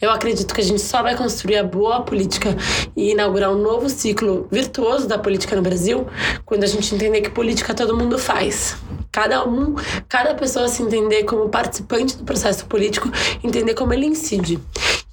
[0.01, 2.55] Eu acredito que a gente só vai construir a boa política
[2.95, 6.05] e inaugurar um novo ciclo virtuoso da política no Brasil
[6.45, 8.75] quando a gente entender que política todo mundo faz.
[9.11, 9.75] Cada um,
[10.09, 13.09] cada pessoa se entender como participante do processo político,
[13.41, 14.59] entender como ele incide.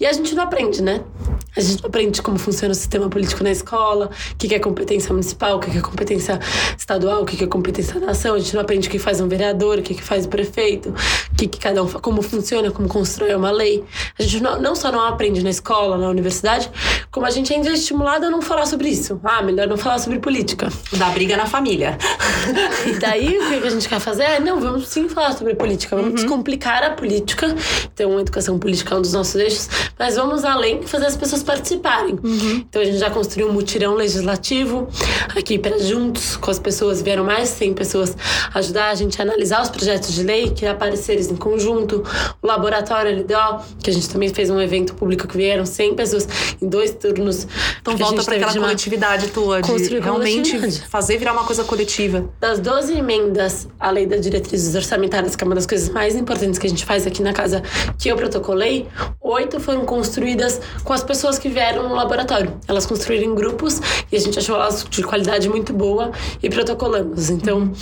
[0.00, 1.04] E a gente não aprende, né?
[1.54, 5.10] A gente não aprende como funciona o sistema político na escola, o que é competência
[5.10, 6.40] municipal, o que é competência
[6.78, 8.34] estadual, o que é competência da nação.
[8.34, 10.94] A gente não aprende o que faz um vereador, o que faz o prefeito,
[11.30, 13.84] o que cada um como funciona, como constrói uma lei.
[14.18, 16.70] A gente não, não só não aprende na escola, na universidade,
[17.10, 19.20] como a gente ainda é estimulado a não falar sobre isso.
[19.22, 20.68] Ah, melhor não falar sobre política.
[20.94, 21.98] Dá briga na família.
[22.86, 25.96] e daí o que a gente quer fazer é, não, vamos sim falar sobre política,
[25.96, 26.16] vamos uhum.
[26.16, 27.54] descomplicar a política.
[27.92, 31.41] Então, a educação política é um dos nossos eixos, mas vamos além fazer as pessoas
[31.42, 32.18] participarem.
[32.22, 32.64] Uhum.
[32.68, 34.88] Então a gente já construiu um mutirão legislativo
[35.36, 38.16] aqui para juntos com as pessoas, vieram mais de 100 pessoas
[38.54, 42.04] ajudar a gente a analisar os projetos de lei, criar pareceres em conjunto,
[42.40, 46.28] o laboratório LDO, que a gente também fez um evento público que vieram 100 pessoas
[46.60, 47.46] em dois turnos.
[47.80, 52.28] Então volta para aquela coletividade tua, de realmente fazer virar uma coisa coletiva.
[52.40, 56.58] Das 12 emendas à lei das diretrizes orçamentárias, que é uma das coisas mais importantes
[56.58, 57.62] que a gente faz aqui na casa,
[57.98, 58.88] que eu protocolei,
[59.20, 62.58] oito foram construídas com as pessoas que vieram no laboratório.
[62.66, 67.30] Elas construíram grupos e a gente achou elas de qualidade muito boa e protocolamos.
[67.30, 67.72] Então,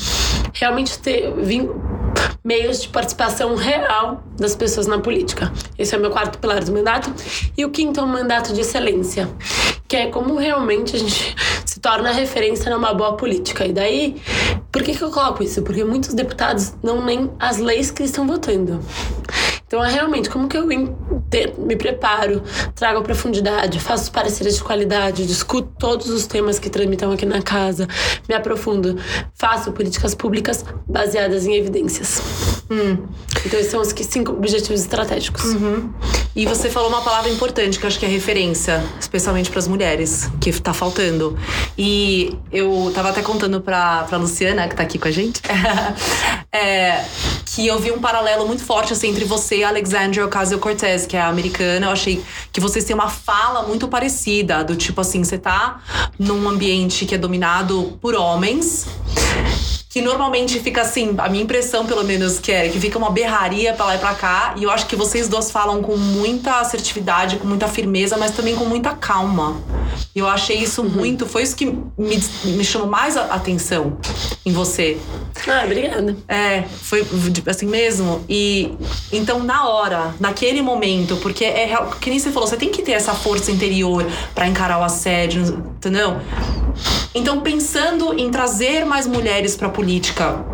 [0.53, 1.69] realmente ter vim,
[2.45, 5.53] meios de participação real das pessoas na política.
[5.79, 7.13] Esse é o meu quarto pilar do mandato.
[7.57, 9.29] E o quinto é o mandato de excelência,
[9.87, 11.35] que é como realmente a gente
[11.65, 13.67] se torna referência numa boa política.
[13.67, 14.21] E daí,
[14.73, 15.63] por que, que eu coloco isso?
[15.63, 18.81] Porque muitos deputados não nem as leis que estão votando.
[19.71, 22.43] Então, é realmente como que eu me preparo,
[22.75, 27.87] trago profundidade, faço pareceres de qualidade, discuto todos os temas que tramitam aqui na casa,
[28.29, 28.99] me aprofundo,
[29.33, 32.21] faço políticas públicas baseadas em evidências.
[32.69, 33.07] Hum.
[33.47, 35.45] Então, esses são os cinco objetivos estratégicos.
[35.45, 35.93] Uhum.
[36.35, 39.69] E você falou uma palavra importante que eu acho que é referência, especialmente para as
[39.69, 41.39] mulheres, que está faltando.
[41.79, 45.41] E eu tava até contando para pra Luciana, que está aqui com a gente,
[46.53, 47.05] é,
[47.47, 51.17] que eu vi um paralelo muito forte assim, entre você e a Alexandria Ocasio-Cortez, que
[51.17, 51.87] é americana.
[51.87, 55.83] Eu achei que vocês têm uma fala muito parecida, do tipo assim, você tá
[56.19, 58.87] num ambiente que é dominado por homens
[59.91, 63.75] que normalmente fica assim, a minha impressão pelo menos que é que fica uma berraria
[63.75, 67.39] para lá e para cá, e eu acho que vocês duas falam com muita assertividade,
[67.39, 69.61] com muita firmeza, mas também com muita calma.
[70.15, 70.89] E eu achei isso uhum.
[70.91, 73.99] muito, foi isso que me, me chamou mais a atenção
[74.45, 74.99] em você.
[75.47, 76.17] Ah, obrigada.
[76.29, 77.07] É, foi
[77.47, 78.25] assim mesmo.
[78.29, 78.75] E
[79.13, 82.93] então na hora, naquele momento, porque é que nem você falou, você tem que ter
[82.93, 85.43] essa força interior para encarar o assédio,
[85.77, 86.17] entendeu?
[87.15, 90.45] Então pensando em trazer mais mulheres para política,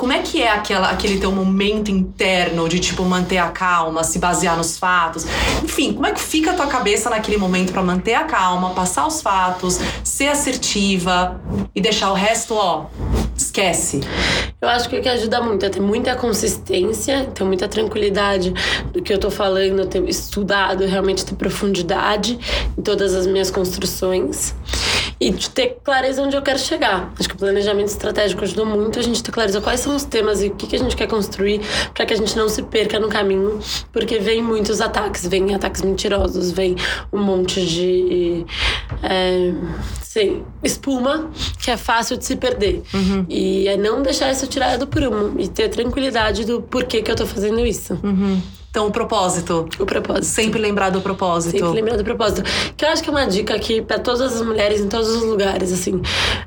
[0.00, 4.18] como é que é aquela, aquele teu momento interno de, tipo, manter a calma, se
[4.18, 5.26] basear nos fatos?
[5.62, 9.06] Enfim, como é que fica a tua cabeça naquele momento para manter a calma, passar
[9.06, 11.38] os fatos, ser assertiva
[11.74, 12.86] e deixar o resto, ó,
[13.42, 14.00] esquece?
[14.60, 18.52] Eu acho que o que ajuda muito é ter muita consistência, ter muita tranquilidade
[18.92, 22.38] do que eu tô falando, ter estudado, realmente ter profundidade
[22.76, 24.54] em todas as minhas construções
[25.20, 27.12] e de ter clareza onde eu quero chegar.
[27.18, 30.42] Acho que o planejamento estratégico ajudou muito a gente ter clareza quais são os temas
[30.42, 31.60] e o que, que a gente quer construir
[31.92, 33.60] para que a gente não se perca no caminho,
[33.92, 36.74] porque vem muitos ataques, vem ataques mentirosos, vem
[37.12, 38.46] um monte de.
[39.02, 39.52] É,
[40.00, 41.30] sei, espuma
[41.62, 42.82] que é fácil de se perder.
[42.94, 43.26] Uhum.
[43.28, 47.16] E é não deixar isso tirar do prumo e ter tranquilidade do porquê que eu
[47.16, 47.98] tô fazendo isso.
[48.02, 48.40] Uhum.
[48.70, 49.68] Então, o propósito.
[49.80, 50.26] O propósito.
[50.26, 51.58] Sempre lembrar do propósito.
[51.58, 52.42] Sempre lembrar do propósito.
[52.76, 55.22] Que eu acho que é uma dica aqui para todas as mulheres em todos os
[55.22, 56.00] lugares, assim.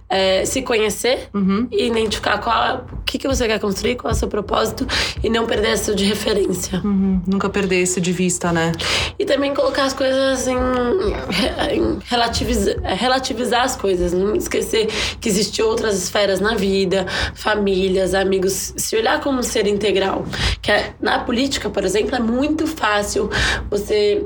[0.09, 1.67] É, se conhecer Uhum.
[1.71, 4.87] e identificar qual, o que, que você quer construir, qual é o seu propósito
[5.23, 6.81] e não perder essa de referência.
[6.83, 7.21] Uhum.
[7.27, 8.71] Nunca perder isso de vista, né?
[9.19, 14.87] E também colocar as coisas em, em relativizar, relativizar as coisas, não esquecer
[15.19, 20.25] que existem outras esferas na vida, famílias, amigos, se olhar como um ser integral.
[20.61, 23.29] Que é, na política, por exemplo, é muito fácil
[23.69, 24.25] você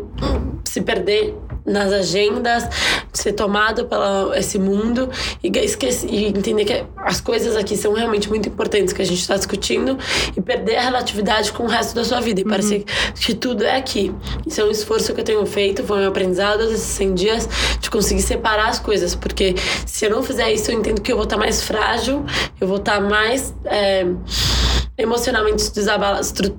[0.66, 1.36] se perder
[1.68, 2.64] nas agendas,
[3.12, 5.10] ser tomado pelo esse mundo
[5.44, 9.20] e esquecer e entender que as coisas aqui são realmente muito importantes que a gente
[9.20, 9.98] está discutindo
[10.36, 13.76] e perder a relatividade com o resto da sua vida e parecer que tudo é
[13.76, 14.14] aqui.
[14.46, 17.50] Isso é um esforço que eu tenho feito, foi um aprendizado desses 100 dias
[17.80, 21.18] de conseguir separar as coisas, porque se eu não fizer isso, eu entendo que eu
[21.18, 22.26] vou estar mais frágil,
[22.62, 24.06] eu vou estar mais é,
[24.98, 25.72] emocionalmente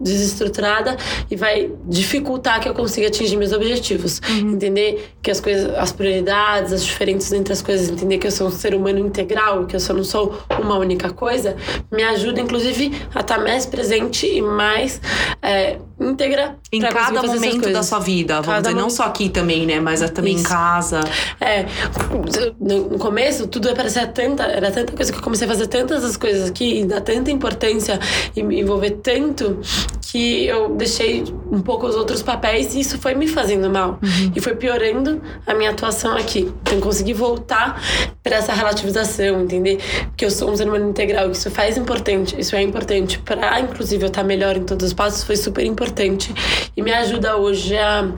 [0.01, 0.97] desestruturada
[1.29, 4.21] e vai dificultar que eu consiga atingir meus objetivos.
[4.29, 8.49] Entender que as coisas, as prioridades, as diferenças entre as coisas, entender que eu sou
[8.49, 11.57] um ser humano integral, que eu só não sou uma única coisa,
[11.93, 15.01] me ajuda, inclusive, a estar mais presente e mais
[15.43, 18.97] é, íntegra Em cada momento da sua vida, vamos Cada dizer, não momento.
[18.97, 19.81] só aqui também, né?
[19.81, 20.49] Mas também em Isso.
[20.49, 21.01] casa.
[21.41, 21.67] É,
[22.61, 26.05] no no começo tudo parecia tanta, era tanta coisa que eu comecei a fazer tantas
[26.05, 27.99] as coisas aqui e dar tanta importância
[28.35, 29.61] e me envolver tanto
[30.11, 33.99] que eu deixei um pouco os outros papéis e isso foi me fazendo mal
[34.35, 36.51] e foi piorando a minha atuação aqui.
[36.63, 37.83] Então consegui voltar
[38.23, 39.79] para essa relativização, entender
[40.17, 43.61] que eu sou um ser humano integral, que isso faz importante, isso é importante para
[43.61, 46.35] inclusive eu estar melhor em todos os passos, foi super importante
[46.75, 48.11] e me ajuda hoje a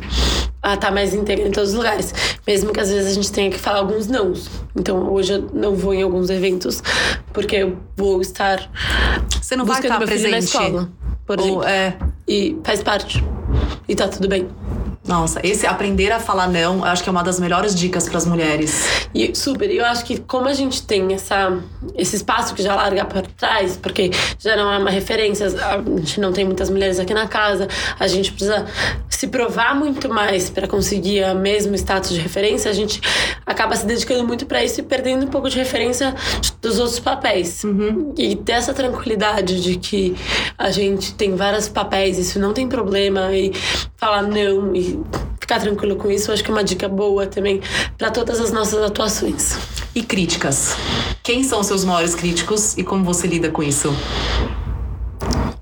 [0.63, 2.13] a estar mais íntegra em todos os lugares.
[2.47, 4.35] Mesmo que às vezes a gente tenha que falar alguns não.
[4.77, 6.83] Então hoje eu não vou em alguns eventos
[7.33, 8.71] porque eu vou estar
[9.41, 10.45] Você não vai buscando estar filho na presente.
[10.45, 10.89] escola,
[11.31, 11.65] por Ou, exemplo.
[11.65, 13.23] é, E faz parte.
[13.89, 14.49] E tá tudo bem.
[15.11, 18.17] Nossa, esse aprender a falar não, eu acho que é uma das melhores dicas para
[18.17, 19.09] as mulheres.
[19.13, 21.59] E super, e eu acho que como a gente tem essa,
[21.97, 26.21] esse espaço que já larga para trás, porque já não é uma referência, a gente
[26.21, 27.67] não tem muitas mulheres aqui na casa,
[27.99, 28.65] a gente precisa
[29.09, 33.01] se provar muito mais para conseguir o mesmo status de referência, a gente
[33.45, 36.15] acaba se dedicando muito para isso e perdendo um pouco de referência
[36.63, 37.65] dos outros papéis.
[38.17, 40.15] E ter essa tranquilidade de que
[40.57, 43.53] a gente tem vários papéis, isso não tem problema, e
[43.97, 45.00] falar não, e
[45.41, 47.61] ficar tranquilo com isso, eu acho que é uma dica boa também
[47.99, 49.57] para todas as nossas atuações.
[49.95, 50.77] E críticas.
[51.23, 53.93] Quem são seus maiores críticos e como você lida com isso?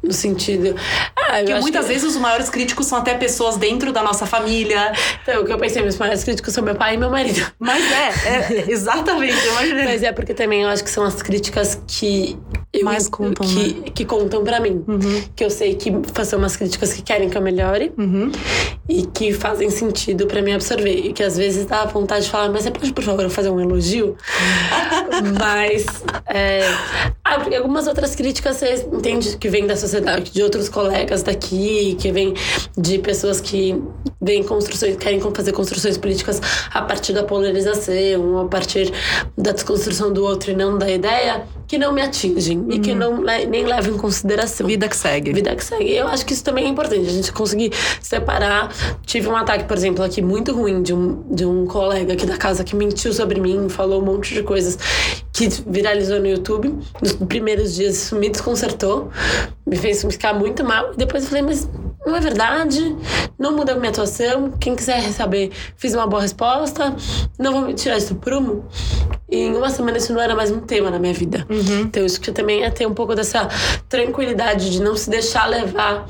[0.02, 0.74] No sentido.
[1.16, 4.92] Ah, Porque muitas que- vezes os maiores críticos são até pessoas dentro da nossa família.
[5.22, 7.44] Então, o que eu pensei, meus maiores críticos são meu pai e meu marido.
[7.58, 9.84] Mas é, é exatamente, eu imaginei.
[9.84, 12.38] Mas é porque também eu acho que são as críticas que.
[12.72, 13.62] Eu, Mais contam, né?
[13.86, 14.84] que, que contam pra mim.
[15.34, 15.90] Que eu sei que
[16.24, 18.30] são umas críticas que querem que eu melhore Uhum.
[18.88, 20.94] E que fazem sentido pra mim absorver.
[21.06, 23.60] E que às vezes dá vontade de falar, mas você pode, por favor, fazer um
[23.60, 24.16] elogio?
[25.38, 25.84] mas.
[26.26, 26.60] É...
[27.24, 31.94] Ah, porque algumas outras críticas você entende que vêm da sociedade, de outros colegas daqui,
[32.00, 32.32] que vêm
[32.76, 33.78] de pessoas que
[34.20, 36.40] vêm construções, querem fazer construções políticas
[36.72, 38.90] a partir da polarização, a partir
[39.36, 43.20] da desconstrução do outro e não da ideia, que não me atingem e que não
[43.20, 44.66] le- nem levam em consideração.
[44.66, 45.32] Vida que segue.
[45.34, 45.94] Vida que segue.
[45.94, 48.72] Eu acho que isso também é importante, a gente conseguir separar.
[49.04, 52.36] Tive um ataque, por exemplo, aqui muito ruim de um, de um colega aqui da
[52.36, 54.78] casa que mentiu sobre mim, falou um monte de coisas
[55.38, 56.74] que viralizou no YouTube.
[57.00, 59.08] Nos primeiros dias isso me desconcertou,
[59.64, 60.94] me fez ficar muito mal.
[60.96, 61.68] Depois eu falei, mas
[62.04, 62.96] não é verdade,
[63.38, 64.50] não muda a minha atuação.
[64.58, 66.94] Quem quiser saber, fiz uma boa resposta,
[67.38, 68.64] não vou me tirar isso do prumo.
[69.30, 71.46] E em uma semana isso não era mais um tema na minha vida.
[71.82, 73.48] Então isso que também é ter um pouco dessa
[73.88, 76.04] tranquilidade de não se deixar levar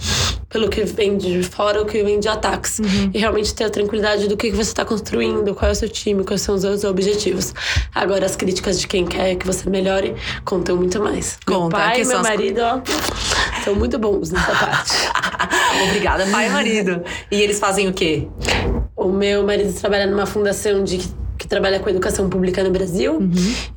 [0.49, 2.81] pelo que vem de fora ou que vem de ataques.
[3.13, 6.25] E realmente ter a tranquilidade do que você está construindo, qual é o seu time,
[6.25, 7.53] quais são os seus objetivos.
[7.95, 11.39] Agora, as críticas de quem quer que você melhore contam muito mais.
[11.49, 12.81] meu Conta, pai que e meu são as- marido, ó,
[13.65, 14.93] são muito bons nessa parte.
[15.89, 17.03] Obrigada, pai e marido.
[17.31, 18.27] E eles fazem o quê?
[18.97, 20.99] O meu marido trabalha numa fundação de
[21.39, 23.21] que trabalha com educação pública no Brasil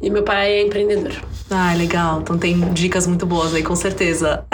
[0.01, 1.11] e meu pai é empreendedor.
[1.51, 2.21] Ah, legal.
[2.21, 4.43] Então tem dicas muito boas aí, com certeza.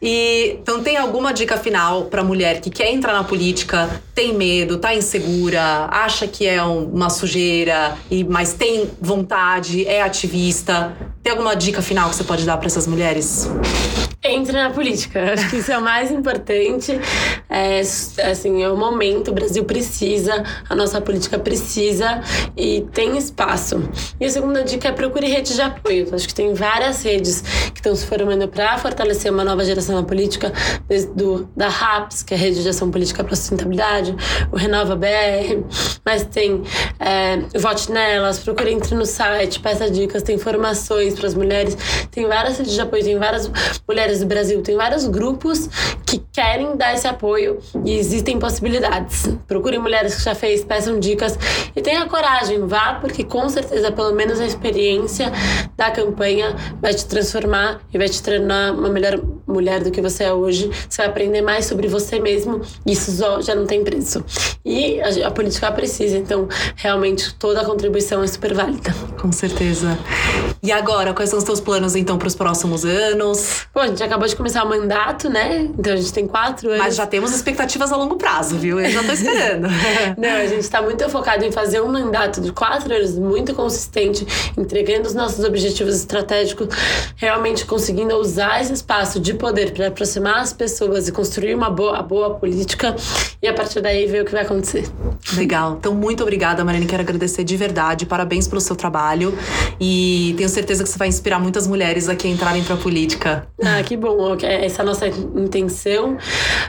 [0.00, 4.78] e então tem alguma dica final pra mulher que quer entrar na política, tem medo,
[4.78, 10.96] tá insegura, acha que é um- uma sujeira, e mas tem vontade, é ativista.
[11.22, 13.48] Tem alguma dica final que você pode dar pra essas mulheres?
[14.28, 15.32] Entre na política.
[15.32, 16.98] Acho que isso é o mais importante.
[17.48, 17.80] É,
[18.30, 22.20] assim, é o momento, o Brasil precisa, a nossa política precisa
[22.56, 23.82] e tem espaço.
[24.20, 26.08] E a segunda dica é procure redes de apoio.
[26.12, 30.02] Acho que tem várias redes que estão se formando para fortalecer uma nova geração na
[30.02, 30.52] política,
[30.86, 34.14] desde do, da RAPS, que é a Rede de Ação Política para Sustentabilidade,
[34.52, 35.64] o Renova BR,
[36.04, 36.62] mas tem
[36.98, 41.76] é, Vote Nelas, procure entre no site, peça dicas, tem formações para as mulheres,
[42.10, 43.50] tem várias redes de apoio, tem várias
[43.86, 45.68] mulheres do Brasil, tem vários grupos
[46.06, 49.28] que querem dar esse apoio e existem possibilidades.
[49.46, 51.38] Procurem mulheres que já fez, peçam dicas
[51.74, 55.32] e tenha coragem, vá, porque com certeza, pelo menos a experiência
[55.76, 60.24] da campanha vai te transformar e vai te tornar uma melhor mulher do que você
[60.24, 60.70] é hoje.
[60.88, 64.24] Você vai aprender mais sobre você mesmo isso já não tem preço.
[64.64, 68.94] E a, a política precisa, então realmente toda a contribuição é super válida.
[69.20, 69.98] Com certeza.
[70.62, 73.66] E agora, quais são os teus planos então para os próximos anos?
[73.74, 75.68] Bom, a gente acabou de começar o mandato, né?
[75.78, 76.82] Então a gente tem quatro anos.
[76.82, 78.80] Mas já temos expectativas a longo prazo, viu?
[78.80, 79.68] Eu já tô esperando.
[80.18, 84.26] Não, a gente está muito focado em fazer um mandato de quatro anos muito consistente,
[84.56, 86.68] entregando os nossos objetivos estratégicos,
[87.16, 92.02] realmente conseguindo usar esse espaço de poder para aproximar as pessoas e construir uma boa,
[92.02, 92.94] boa política
[93.42, 94.84] e a partir daí ver o que vai acontecer.
[95.34, 95.76] Legal.
[95.78, 96.84] Então, muito obrigada, Marina.
[96.86, 98.04] Quero agradecer de verdade.
[98.04, 99.36] Parabéns pelo seu trabalho
[99.80, 103.46] e tenho certeza que você vai inspirar muitas mulheres aqui a entrarem para a política.
[103.62, 104.36] Ah, que bom.
[104.42, 106.18] Essa é a nossa intenção.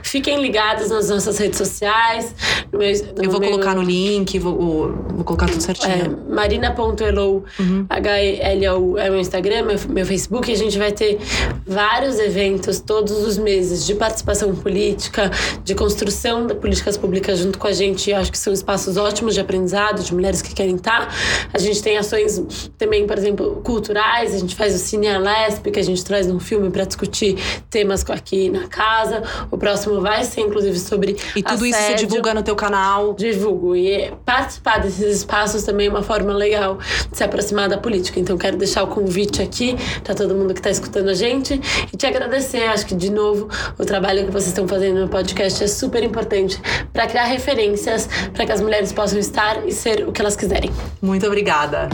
[0.04, 2.34] Fiquem ligados nas nossas redes sociais.
[2.72, 3.50] No meu, no Eu vou meu...
[3.50, 6.20] colocar no link, vou, vou colocar tudo certinho.
[6.30, 7.86] É, marina.elou, uhum.
[7.90, 10.52] H-E-L-O, é meu Instagram, meu, meu Facebook.
[10.52, 11.20] A gente vai ter
[11.66, 15.32] vários eventos todos os meses de participação política,
[15.64, 18.12] de construção de políticas públicas junto com a gente.
[18.12, 21.14] acho que são espaços ótimos de aprendizado, de mulheres que querem estar.
[21.54, 24.34] A gente tem ações também, por exemplo, culturais.
[24.34, 27.38] A gente faz o Cine Lesp, que a gente traz um filme para discutir
[27.70, 29.24] temas aqui na casa.
[29.52, 31.18] O próximo vai ser, inclusive, sobre.
[31.36, 31.68] E tudo assédio.
[31.68, 33.14] isso você divulga no teu canal?
[33.14, 33.76] Divulgo.
[33.76, 36.80] E participar desses espaços também é uma forma legal
[37.12, 38.20] de se aproximar da política.
[38.20, 41.60] Então, quero deixar o convite aqui para todo mundo que está escutando a gente
[41.94, 42.39] e te agradecer.
[42.40, 46.62] Acho que, de novo, o trabalho que vocês estão fazendo no podcast é super importante
[46.94, 50.72] para criar referências para que as mulheres possam estar e ser o que elas quiserem.
[51.02, 51.90] Muito obrigada.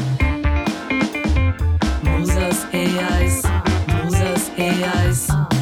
[2.04, 3.42] Musas reais,
[4.04, 5.55] musas reais.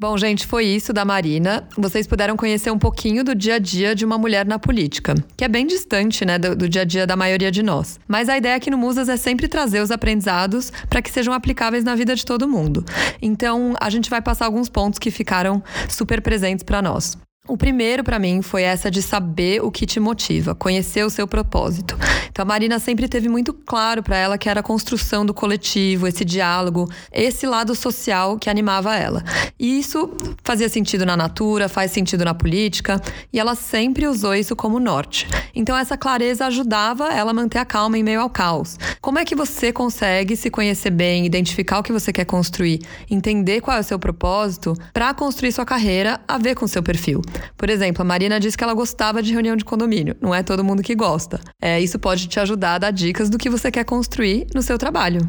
[0.00, 1.66] Bom, gente, foi isso da Marina.
[1.76, 5.42] Vocês puderam conhecer um pouquinho do dia a dia de uma mulher na política, que
[5.42, 7.98] é bem distante, né, do, do dia a dia da maioria de nós.
[8.06, 11.82] Mas a ideia aqui no Musas é sempre trazer os aprendizados para que sejam aplicáveis
[11.82, 12.84] na vida de todo mundo.
[13.20, 17.18] Então, a gente vai passar alguns pontos que ficaram super presentes para nós.
[17.48, 21.26] O primeiro para mim foi essa de saber o que te motiva, conhecer o seu
[21.26, 21.96] propósito.
[22.30, 26.06] Então a Marina sempre teve muito claro para ela que era a construção do coletivo,
[26.06, 29.24] esse diálogo, esse lado social que animava ela.
[29.58, 30.12] E isso
[30.44, 33.00] fazia sentido na natura, faz sentido na política,
[33.32, 35.26] e ela sempre usou isso como norte.
[35.54, 38.78] Então essa clareza ajudava ela a manter a calma em meio ao caos.
[39.00, 43.62] Como é que você consegue se conhecer bem, identificar o que você quer construir, entender
[43.62, 47.22] qual é o seu propósito para construir sua carreira a ver com seu perfil?
[47.56, 50.16] Por exemplo, a Marina disse que ela gostava de reunião de condomínio.
[50.20, 51.40] Não é todo mundo que gosta.
[51.60, 54.78] É, isso pode te ajudar a dar dicas do que você quer construir no seu
[54.78, 55.20] trabalho.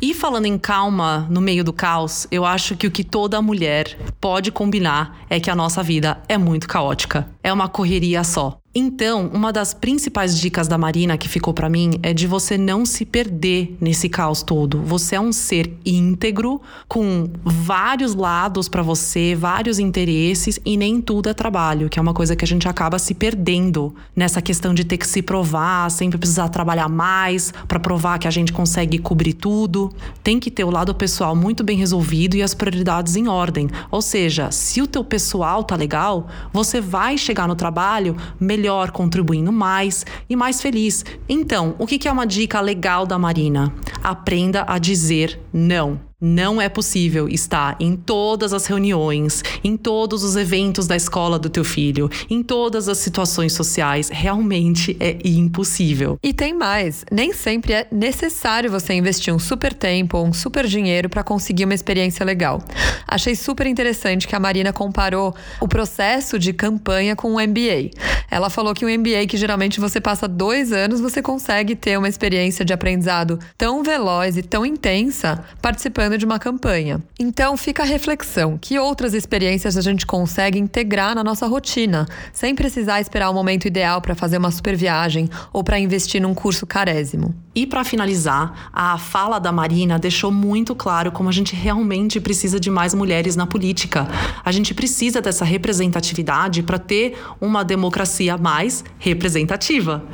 [0.00, 3.96] E falando em calma no meio do caos, eu acho que o que toda mulher
[4.20, 7.26] pode combinar é que a nossa vida é muito caótica.
[7.46, 8.60] É uma correria só.
[8.78, 12.84] Então, uma das principais dicas da Marina que ficou para mim é de você não
[12.84, 14.82] se perder nesse caos todo.
[14.82, 21.30] Você é um ser íntegro com vários lados para você, vários interesses e nem tudo
[21.30, 24.84] é trabalho, que é uma coisa que a gente acaba se perdendo nessa questão de
[24.84, 29.32] ter que se provar, sempre precisar trabalhar mais para provar que a gente consegue cobrir
[29.32, 29.90] tudo.
[30.22, 33.70] Tem que ter o lado pessoal muito bem resolvido e as prioridades em ordem.
[33.90, 38.90] Ou seja, se o teu pessoal tá legal, você vai chegar no trabalho melhor melhor,
[38.90, 41.04] contribuindo mais e mais feliz.
[41.28, 43.72] Então, o que é uma dica legal da Marina?
[44.02, 46.00] Aprenda a dizer não.
[46.18, 51.50] Não é possível estar em todas as reuniões, em todos os eventos da escola do
[51.50, 54.08] teu filho, em todas as situações sociais.
[54.08, 56.18] Realmente é impossível.
[56.22, 60.66] E tem mais: nem sempre é necessário você investir um super tempo ou um super
[60.66, 62.62] dinheiro para conseguir uma experiência legal.
[63.06, 67.90] Achei super interessante que a Marina comparou o processo de campanha com o MBA.
[68.30, 72.08] Ela falou que um MBA que geralmente você passa dois anos, você consegue ter uma
[72.08, 77.02] experiência de aprendizado tão veloz e tão intensa participando de uma campanha.
[77.18, 82.54] Então fica a reflexão: que outras experiências a gente consegue integrar na nossa rotina, sem
[82.54, 86.66] precisar esperar o momento ideal para fazer uma super viagem ou para investir num curso
[86.66, 87.34] carésimo?
[87.54, 92.60] E para finalizar, a fala da Marina deixou muito claro como a gente realmente precisa
[92.60, 94.06] de mais mulheres na política.
[94.44, 100.04] A gente precisa dessa representatividade para ter uma democracia mais representativa.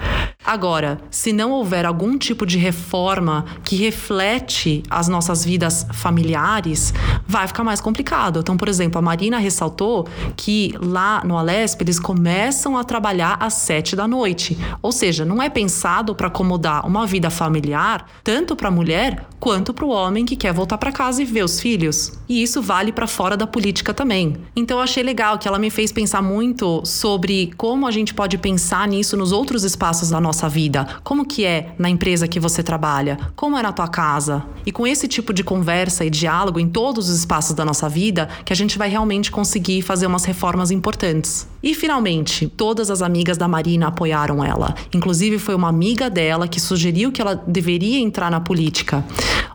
[0.44, 6.92] Agora, se não houver algum tipo de reforma que reflete as nossas vidas familiares,
[7.26, 8.40] vai ficar mais complicado.
[8.40, 10.06] Então, por exemplo, a Marina ressaltou
[10.36, 14.58] que lá no Alesp eles começam a trabalhar às sete da noite.
[14.80, 19.74] Ou seja, não é pensado para acomodar uma vida familiar tanto para a mulher quanto
[19.74, 22.12] para o homem que quer voltar para casa e ver os filhos.
[22.28, 24.36] E isso vale para fora da política também.
[24.54, 28.38] Então, eu achei legal que ela me fez pensar muito sobre como a gente pode
[28.38, 30.86] pensar nisso nos outros espaços da nossa vida.
[31.02, 33.18] Como que é na empresa que você trabalha?
[33.34, 34.44] Como é na tua casa?
[34.64, 35.71] E com esse tipo de conversa
[36.04, 39.82] e diálogo em todos os espaços da nossa vida, que a gente vai realmente conseguir
[39.82, 41.48] fazer umas reformas importantes.
[41.62, 44.74] E finalmente, todas as amigas da Marina apoiaram ela.
[44.92, 49.04] Inclusive foi uma amiga dela que sugeriu que ela deveria entrar na política.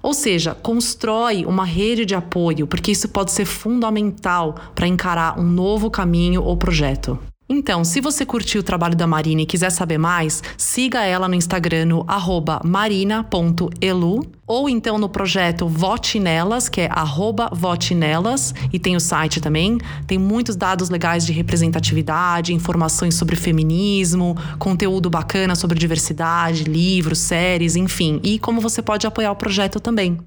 [0.01, 5.43] Ou seja, constrói uma rede de apoio, porque isso pode ser fundamental para encarar um
[5.43, 7.19] novo caminho ou projeto.
[7.49, 11.35] Então, se você curtiu o trabalho da Marina e quiser saber mais, siga ela no
[11.35, 12.05] Instagram no
[12.65, 18.99] marina.elu ou então no projeto Vote Nelas, que é arroba Vote Nelas, e tem o
[18.99, 19.77] site também.
[20.05, 27.75] Tem muitos dados legais de representatividade, informações sobre feminismo, conteúdo bacana sobre diversidade, livros, séries,
[27.77, 28.19] enfim.
[28.23, 30.17] E como você pode apoiar o projeto também.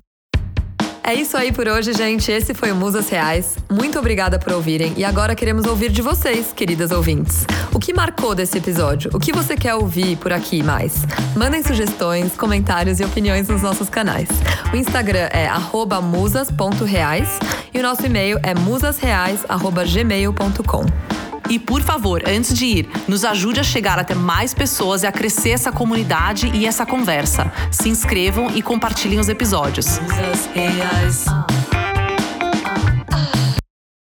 [1.02, 2.30] É isso aí por hoje, gente.
[2.30, 3.56] Esse foi o Musas Reais.
[3.70, 7.46] Muito obrigada por ouvirem e agora queremos ouvir de vocês, queridas ouvintes.
[7.72, 9.10] O que marcou desse episódio?
[9.14, 11.04] O que você quer ouvir por aqui mais?
[11.34, 14.28] Mandem sugestões, comentários e opiniões nos nossos canais.
[14.72, 15.48] O Instagram é
[16.00, 17.38] musas.reais
[17.72, 21.29] e o nosso e-mail é musasreais@gmail.com.
[21.48, 25.12] E por favor, antes de ir, nos ajude a chegar até mais pessoas e a
[25.12, 27.52] crescer essa comunidade e essa conversa.
[27.70, 29.98] Se inscrevam e compartilhem os episódios.